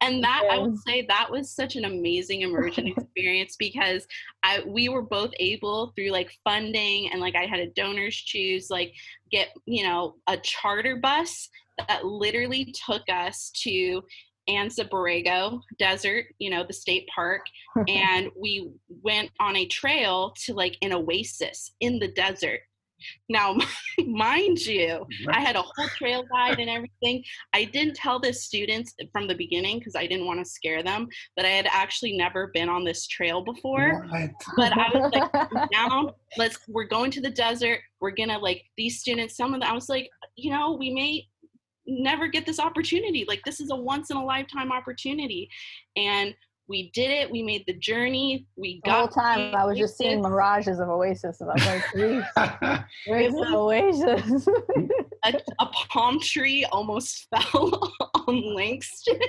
[0.02, 4.08] and that I would say that was such an amazing immersion experience because
[4.44, 8.70] I we were both able through like funding and like I had a donors choose
[8.70, 8.94] like
[9.32, 11.50] get you know a charter bus
[11.88, 14.04] that literally took us to
[14.50, 17.42] Anza Borrego Desert, you know, the state park,
[17.88, 18.72] and we
[19.04, 22.62] went on a trail to like an oasis in the desert.
[23.30, 23.58] Now,
[24.06, 25.30] mind you, mm-hmm.
[25.30, 27.24] I had a whole trail guide and everything.
[27.54, 31.08] I didn't tell the students from the beginning because I didn't want to scare them,
[31.36, 34.06] but I had actually never been on this trail before.
[34.10, 34.32] What?
[34.56, 37.80] But I was like, now let's we're going to the desert.
[38.00, 41.28] We're gonna like these students, some of them I was like, you know, we may
[41.88, 43.26] never get this opportunity.
[43.28, 45.50] Like this is a once in a lifetime opportunity.
[45.96, 46.36] And
[46.70, 47.32] we did it.
[47.32, 48.46] We made the journey.
[48.56, 52.26] We the got whole time I was just seeing mirages of Oasis, and I was
[52.36, 54.48] like, where's the Oasis?"
[55.24, 57.94] a, a palm tree almost fell
[58.28, 59.20] on Langston.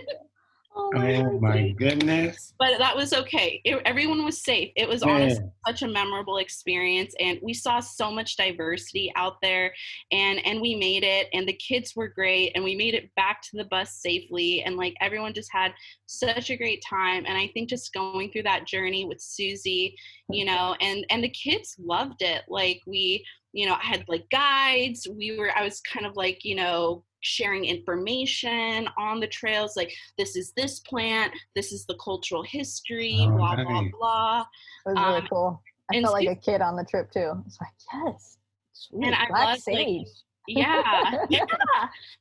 [0.79, 2.55] Oh oh my oh goodness.
[2.59, 3.61] but that was okay.
[3.65, 4.73] It, everyone was safe.
[4.77, 5.23] It was Man.
[5.23, 9.75] honestly such a memorable experience, and we saw so much diversity out there,
[10.13, 13.43] and and we made it, and the kids were great, and we made it back
[13.43, 15.73] to the bus safely, and like everyone just had
[16.07, 19.95] such a great time, and I think just going through that journey with Susie,
[20.31, 22.43] you know, and and the kids loved it.
[22.49, 25.07] Like we, you know, I had like guides.
[25.09, 29.93] We were, I was kind of like, you know sharing information on the trails like
[30.17, 33.91] this is this plant this is the cultural history Oh, blah blah nice.
[33.99, 34.41] blah
[34.87, 35.63] It was really Um, cool.
[35.91, 37.43] I and felt like a kid on the trip too.
[37.45, 38.39] It's like, yes,
[38.73, 40.07] sweet, And I black loved, like, sage.
[40.49, 41.45] Yeah yeah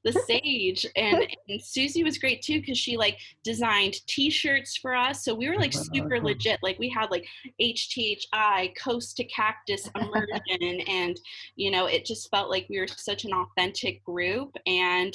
[0.03, 5.23] the sage and, and susie was great too because she like designed t-shirts for us
[5.23, 7.25] so we were like super legit like we had like
[7.61, 11.19] hthi coast to cactus immersion and
[11.55, 15.13] you know it just felt like we were such an authentic group and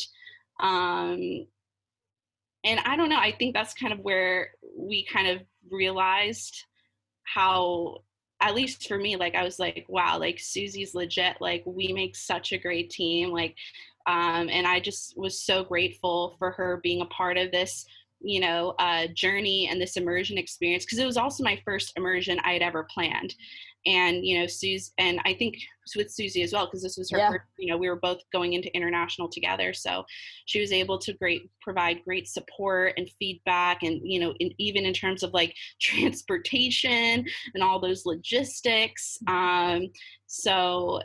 [0.60, 1.46] um
[2.64, 6.64] and i don't know i think that's kind of where we kind of realized
[7.24, 7.98] how
[8.42, 12.14] at least for me like i was like wow like susie's legit like we make
[12.14, 13.54] such a great team like
[14.06, 17.86] um and i just was so grateful for her being a part of this
[18.20, 22.38] you know uh journey and this immersion experience because it was also my first immersion
[22.44, 23.34] i had ever planned
[23.86, 25.56] and you know Susie and I think
[25.96, 27.30] with Susie as well because this was her Yeah.
[27.30, 30.04] first, you know we were both going into international together so
[30.46, 34.84] she was able to great provide great support and feedback and you know in, even
[34.86, 37.24] in terms of like transportation
[37.54, 39.88] and all those logistics um
[40.26, 41.00] so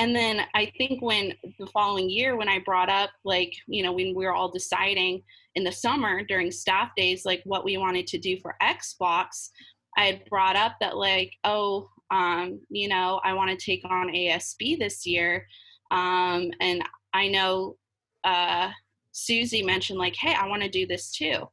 [0.00, 3.92] and then I think when the following year when I brought up like you know
[3.92, 5.22] when we were all deciding
[5.54, 9.50] in the summer during staff days like what we wanted to do for X blocks
[9.96, 14.08] I had brought up that like, oh, um, you know, I want to take on
[14.08, 15.46] ASB this year.
[15.90, 16.82] Um, and
[17.12, 17.76] I know
[18.24, 18.70] uh,
[19.12, 21.46] Susie mentioned like, hey, I want to do this too.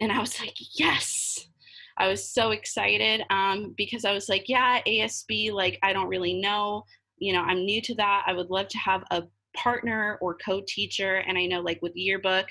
[0.00, 1.48] And I was like, yes.
[1.96, 6.34] I was so excited um, because I was like, yeah, ASB, like, I don't really
[6.34, 6.84] know.
[7.18, 8.24] You know, I'm new to that.
[8.26, 9.22] I would love to have a
[9.54, 12.46] partner or co-teacher and i know like with yearbook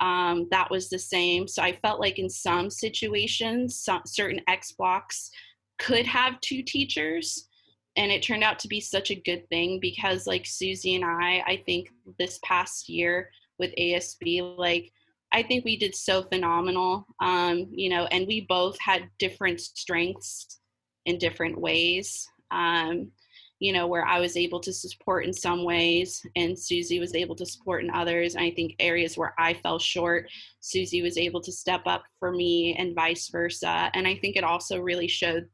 [0.00, 4.72] um, that was the same so i felt like in some situations some, certain x
[4.72, 5.30] blocks
[5.78, 7.48] could have two teachers
[7.96, 11.42] and it turned out to be such a good thing because like susie and i
[11.46, 14.92] i think this past year with asb like
[15.32, 20.60] i think we did so phenomenal um, you know and we both had different strengths
[21.06, 22.28] in different ways.
[22.50, 23.10] Um,
[23.58, 27.34] you know, where I was able to support in some ways and Susie was able
[27.36, 28.34] to support in others.
[28.34, 30.28] And I think areas where I fell short,
[30.60, 33.90] Susie was able to step up for me and vice versa.
[33.94, 35.48] And I think it also really showed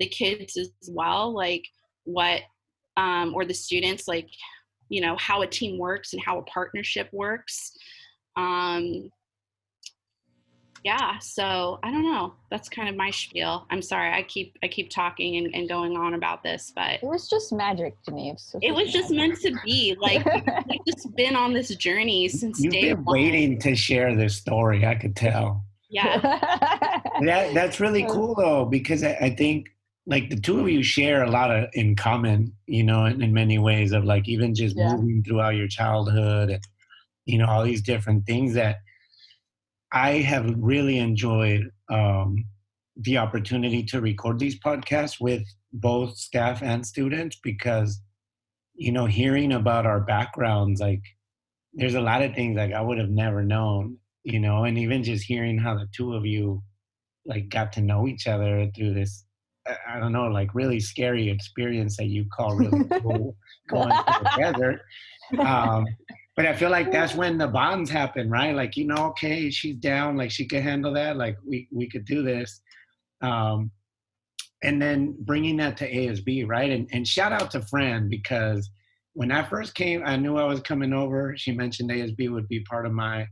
[0.00, 1.64] the kids as well, like
[2.02, 2.40] what,
[2.96, 4.28] um, or the students, like,
[4.88, 7.72] you know, how a team works and how a partnership works.
[8.36, 9.10] Um,
[10.84, 14.68] yeah so i don't know that's kind of my spiel i'm sorry i keep i
[14.68, 18.30] keep talking and, and going on about this but It was just magic to me.
[18.30, 20.24] It it was just meant to be like
[20.68, 24.36] we've just been on this journey since You've day been one waiting to share this
[24.36, 24.86] story.
[24.86, 25.64] I could tell.
[25.90, 26.20] yeah
[27.24, 29.68] That that's really uh, cool though, because I, I think
[30.06, 32.52] like the two of you share a lot of in common.
[32.66, 34.96] You know, in, in many ways of like even just Yeah.
[34.96, 36.62] moving throughout your childhood, and
[37.24, 38.76] you know all these different things that
[39.94, 42.44] I have really enjoyed um,
[42.96, 45.42] the opportunity to record these podcasts with
[45.72, 48.00] both staff and students because
[48.74, 51.02] you know, hearing about our backgrounds, like
[51.72, 55.04] there's a lot of things like I would have never known, you know, and even
[55.04, 56.62] just hearing how the two of you
[57.26, 59.24] like got to know each other through this
[59.88, 63.34] I don't know, like really scary experience that you call really cool
[63.70, 63.96] going
[64.34, 64.82] together.
[65.38, 65.86] Um,
[66.36, 68.54] but I feel like that's when the bonds happen, right?
[68.54, 72.04] Like, you know, okay, she's down, like she could handle that, like we we could
[72.04, 72.60] do this.
[73.20, 73.70] Um,
[74.62, 76.70] and then bringing that to ASB, right?
[76.70, 78.68] And and shout out to Fran because
[79.12, 81.34] when I first came, I knew I was coming over.
[81.36, 83.26] She mentioned ASB would be part of my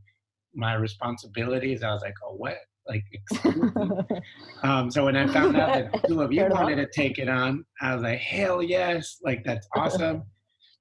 [0.55, 1.83] my responsibilities.
[1.83, 2.59] I was like, oh, what?
[2.89, 3.05] Like,
[4.63, 7.65] um, so when I found out that two of you wanted to take it on,
[7.81, 9.19] I was like, hell yes!
[9.25, 10.25] Like that's awesome.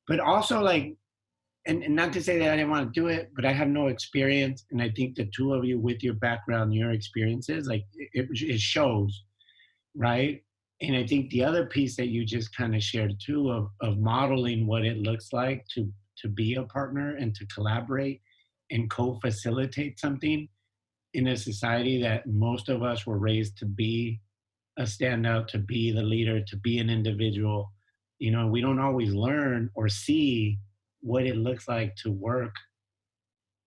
[0.08, 0.96] but also like
[1.68, 3.68] and, and not to say that I didn't want to do it, but I have
[3.68, 7.86] no experience, and I think the two of you, with your background, your experiences, like
[7.94, 9.24] it, it shows,
[9.96, 10.42] right?
[10.82, 14.00] And I think the other piece that you just kind of shared too of of
[14.00, 18.22] modeling what it looks like to to be a partner and to collaborate
[18.72, 20.48] and co-facilitate something
[21.14, 24.20] in a society that most of us were raised to be
[24.78, 27.72] a standout, to be the leader, to be an individual.
[28.20, 30.58] You know, we don't always learn or see
[31.02, 32.56] what it looks like to work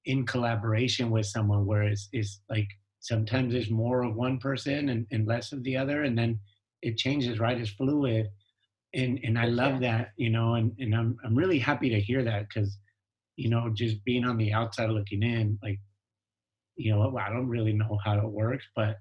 [0.06, 2.68] in collaboration with someone where it's, it's like
[3.00, 6.38] sometimes there's more of one person and, and less of the other and then
[6.82, 7.60] it changes right?
[7.60, 8.28] It's fluid.
[8.94, 12.22] And and i love that you know and, and i'm i'm really happy to hear
[12.22, 12.78] that because
[13.34, 15.80] you know just being on the outside looking in like
[16.76, 18.98] you know i don't really know how it works but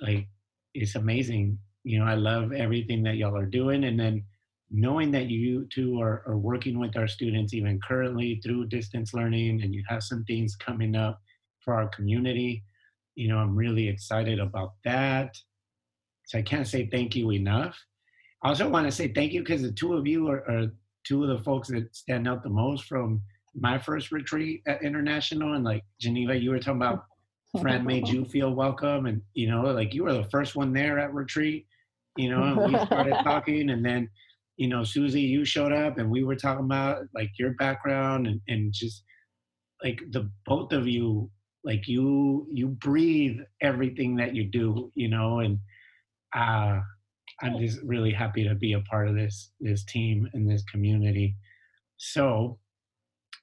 [0.00, 0.28] like
[0.74, 1.58] it's amazing.
[1.82, 4.22] You know i love everything that y'all are doing and then
[4.72, 9.62] knowing that you two are, are working with our students even currently through distance learning
[9.62, 11.20] and you have some things coming up
[11.64, 12.64] for our community
[13.14, 15.36] you know i'm really excited about that.
[16.26, 17.76] So i can't say thank you enough.
[18.42, 20.66] I also want to say thank you because the two of you are, are,
[21.04, 23.20] two of the folks that stand out the most from
[23.56, 25.54] my first retreat at international.
[25.54, 27.04] And like geneva you were talking about
[27.60, 30.98] Fran made you feel welcome and you know like you were the first one there
[30.98, 31.66] at retreat
[32.16, 34.08] you know and we started talking and then
[34.56, 38.40] you know, Susie, you showed up and we were talking about like your background and,
[38.48, 39.04] and just
[39.82, 41.30] like the both of you,
[41.64, 45.58] like you you breathe everything that you do, you know, and
[46.34, 46.80] uh
[47.42, 51.36] I'm just really happy to be a part of this this team and this community.
[51.96, 52.58] So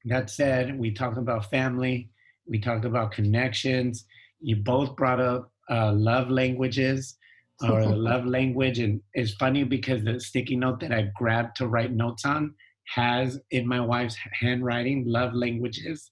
[0.06, 2.10] that said, we talked about family,
[2.48, 4.06] we talked about connections.
[4.40, 7.18] You both brought up uh, love languages
[7.64, 8.80] or the love language.
[8.80, 12.56] And it's funny because the sticky note that I grabbed to write notes on
[12.96, 16.10] has in my wife's handwriting love languages.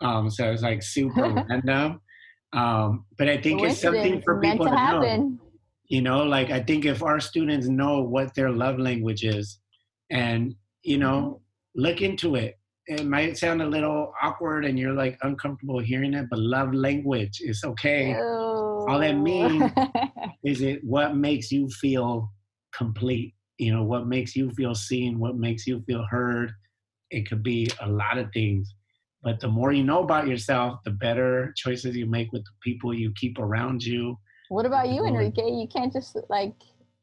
[0.00, 2.00] Um, so it's like super random.
[2.52, 5.38] Um, but I think it's something for people to, to know.
[5.88, 9.58] You know, like I think if our students know what their love language is
[10.10, 11.40] and, you know,
[11.76, 11.82] mm-hmm.
[11.82, 12.58] look into it.
[12.90, 17.40] It might sound a little awkward and you're like uncomfortable hearing it, but love language
[17.42, 18.10] is okay.
[18.10, 18.47] Ew
[18.88, 19.70] all that means
[20.44, 22.32] is it what makes you feel
[22.74, 26.52] complete you know what makes you feel seen what makes you feel heard.
[27.10, 28.74] It could be a lot of things
[29.22, 32.94] but the more you know about yourself the better choices you make with the people
[32.94, 34.18] you keep around you.
[34.48, 35.42] What about you enrique?
[35.42, 36.54] You can't just like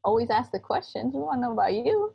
[0.03, 1.13] always ask the questions.
[1.13, 2.13] We want to know about you.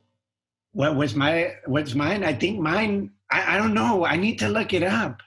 [0.73, 2.25] What was my what's mine?
[2.25, 4.05] I think mine i, I don't know.
[4.05, 5.21] I need to look it up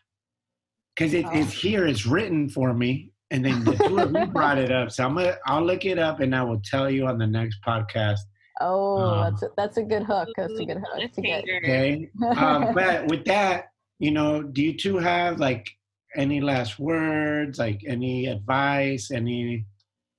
[0.95, 1.31] because it, oh.
[1.33, 1.85] it's here.
[1.85, 4.91] It's written for me and then the two of you brought it up.
[4.91, 7.57] So I'm gonna I'll look it up and I will tell you on the next
[7.67, 8.19] podcast.
[8.61, 10.29] Oh, um, that's a, that's a good hook.
[10.37, 11.11] That's a good hook.
[11.17, 12.09] Okay.
[12.37, 13.65] um, but with that,
[13.97, 15.67] you know, do you two have like
[16.15, 19.65] any last words, like any advice, any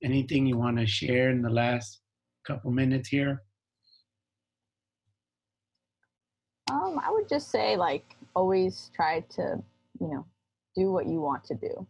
[0.03, 2.01] anything you want to share in the last
[2.45, 3.41] couple minutes here?
[6.69, 9.63] Um, I would just say like always try to,
[10.01, 10.25] you know,
[10.75, 11.87] do what you want to do.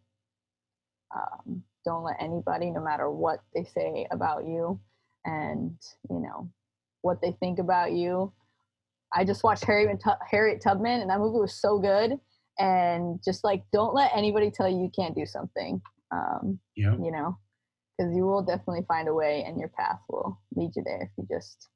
[1.15, 4.79] Um, don't let anybody, no matter what they say about you
[5.23, 5.77] and,
[6.09, 6.49] you know,
[7.01, 8.33] what they think about you.
[9.13, 12.19] I just watched Harriet, Harriet Tubman, and that movie was so good.
[12.57, 15.81] And just like, don't let anybody tell you you can't do something.
[16.11, 16.93] Um, yeah.
[16.93, 17.37] You know,
[17.97, 21.09] because you will definitely find a way, and your path will lead you there if
[21.17, 21.69] you just,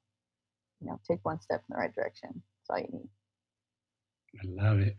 [0.80, 2.30] you know, take one step in the right direction.
[2.32, 4.62] That's all you need.
[4.62, 4.96] I love it.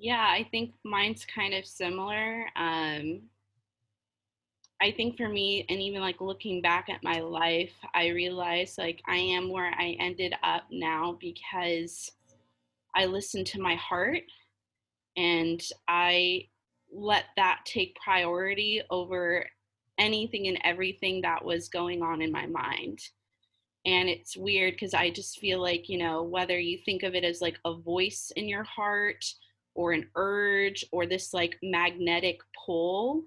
[0.00, 2.46] Yeah, I think mine's kind of similar.
[2.56, 3.28] Um,
[4.82, 9.02] I think for me, and even like looking back at my life, I realized like
[9.06, 12.10] I am where I ended up now because
[12.96, 14.22] I listened to my heart
[15.16, 16.48] and I
[16.92, 19.46] let that take priority over
[19.98, 23.00] anything and everything that was going on in my mind.
[23.86, 27.24] and it's weird because I just feel like, you know, whether you think of it
[27.24, 29.24] as like a voice in your heart
[29.80, 33.24] or an urge or this like magnetic pull,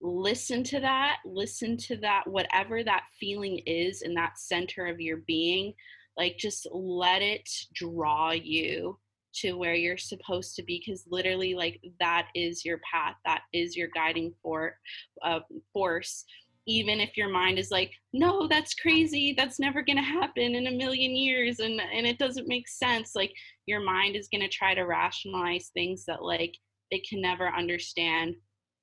[0.00, 5.18] listen to that, listen to that, whatever that feeling is in that center of your
[5.18, 5.72] being,
[6.16, 8.98] like just let it draw you
[9.34, 13.76] to where you're supposed to be because literally like that is your path that is
[13.76, 14.76] your guiding for
[15.22, 15.40] uh,
[15.72, 16.24] force
[16.66, 20.66] even if your mind is like no that's crazy that's never going to happen in
[20.66, 23.32] a million years and and it doesn't make sense like
[23.66, 26.54] your mind is going to try to rationalize things that like
[26.90, 28.34] it can never understand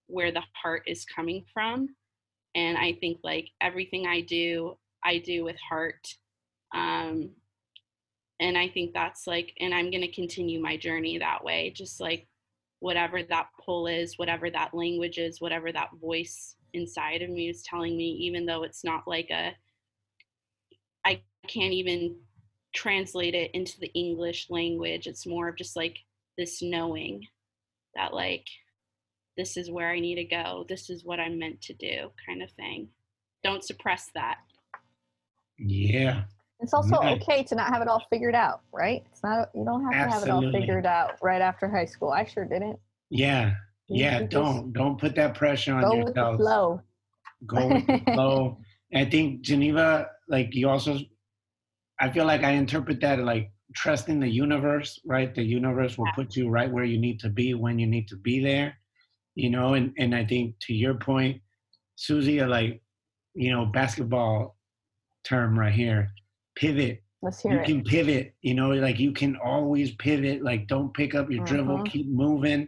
[0.07, 1.87] where the heart is coming from
[2.55, 6.07] and i think like everything i do i do with heart
[6.75, 7.29] um
[8.39, 11.99] and i think that's like and i'm going to continue my journey that way just
[11.99, 12.27] like
[12.79, 17.63] whatever that pull is whatever that language is whatever that voice inside of me is
[17.63, 19.55] telling me, even though it's not like a,
[21.05, 22.15] I can't even
[22.73, 25.07] translate it into the English language.
[25.07, 25.97] It's more of just like
[26.37, 27.27] this knowing
[27.95, 28.45] that, like,
[29.37, 30.65] this is where I need to go.
[30.67, 32.89] This is what I'm meant to do, kind of thing.
[33.43, 34.37] Don't suppress that.
[35.57, 36.23] Yeah.
[36.59, 37.13] It's also yeah.
[37.13, 39.03] okay to not have it all figured out, right?
[39.11, 40.11] It's not you don't have Absolutely.
[40.11, 42.11] to have it all figured out right after high school.
[42.11, 42.79] I sure didn't.
[43.09, 43.55] Yeah,
[43.87, 46.31] yeah, don't don't put that pressure on go yourself.
[46.31, 46.81] With the flow.
[47.45, 48.57] Go with the flow.
[48.93, 50.99] I think Geneva, like you also,
[51.99, 55.33] I feel like I interpret that like trusting the universe, right?
[55.33, 58.17] The universe will put you right where you need to be when you need to
[58.17, 58.77] be there,
[59.35, 59.73] you know.
[59.73, 61.41] And and I think to your point,
[61.95, 62.81] Susie, like
[63.33, 64.57] you know, basketball
[65.23, 66.11] term right here,
[66.55, 67.03] pivot.
[67.21, 67.65] Let's hear you it.
[67.65, 70.43] can pivot, you know, like you can always pivot.
[70.43, 71.85] Like don't pick up your dribble, mm-hmm.
[71.85, 72.67] keep moving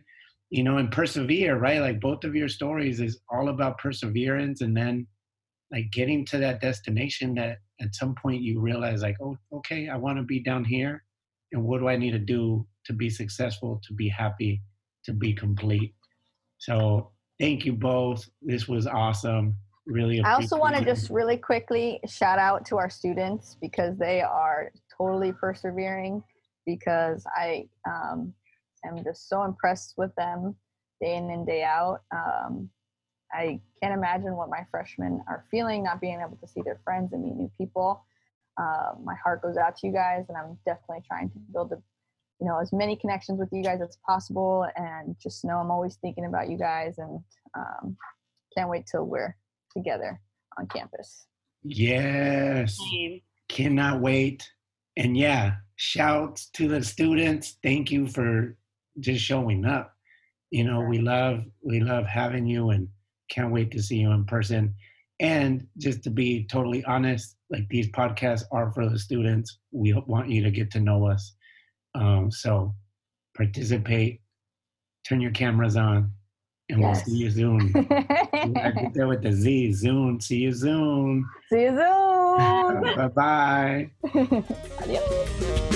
[0.54, 1.82] you know, and persevere, right?
[1.82, 5.08] Like both of your stories is all about perseverance and then
[5.72, 9.96] like getting to that destination that at some point you realize like, oh, okay, I
[9.96, 11.04] want to be down here.
[11.54, 14.62] And what do I need to do to be successful, to be happy,
[15.06, 15.96] to be complete?
[16.60, 18.24] So thank you both.
[18.44, 19.56] This was awesome.
[19.88, 24.22] Really I also want to just really quickly shout out to our students because they
[24.22, 26.22] are totally persevering
[26.64, 28.36] because I um,
[28.86, 30.56] am just so impressed with them
[31.02, 32.02] day in and day out.
[32.12, 32.70] Um,
[33.32, 37.14] I can't imagine what my freshmen are feeling, not being able to see their friends
[37.14, 38.06] and meet new people.
[38.62, 41.78] Uh, my heart goes out to you guys, and I'm definitely trying to build a,
[42.40, 44.68] you know, as many connections with you guys as possible.
[44.76, 47.20] And just know I'm always thinking about you guys, and
[47.58, 47.98] um,
[48.56, 49.36] can't wait till we're
[49.76, 50.22] together
[50.60, 51.26] on campus.
[51.64, 52.78] Yes,
[53.50, 54.48] cannot wait.
[54.96, 57.58] And yeah, shouts to the students.
[57.64, 58.56] Thank you for
[59.00, 59.94] just showing up.
[60.52, 62.88] You know, we love we love having you and
[63.30, 64.74] can't wait to see you in person.
[65.20, 69.60] And just to be totally honest, like these podcasts are for the students.
[69.72, 71.36] We want you to get to know us.
[71.96, 72.74] Um, so
[73.36, 74.22] participate,
[75.08, 76.12] turn your cameras on,
[76.70, 77.04] and yes.
[77.06, 77.72] we'll see you soon.
[77.72, 79.74] get there with the Z.
[79.74, 80.20] Zoom.
[80.20, 81.26] See you soon.
[81.50, 81.78] See you soon.
[82.96, 83.92] bye bye.
[84.82, 85.73] Adios.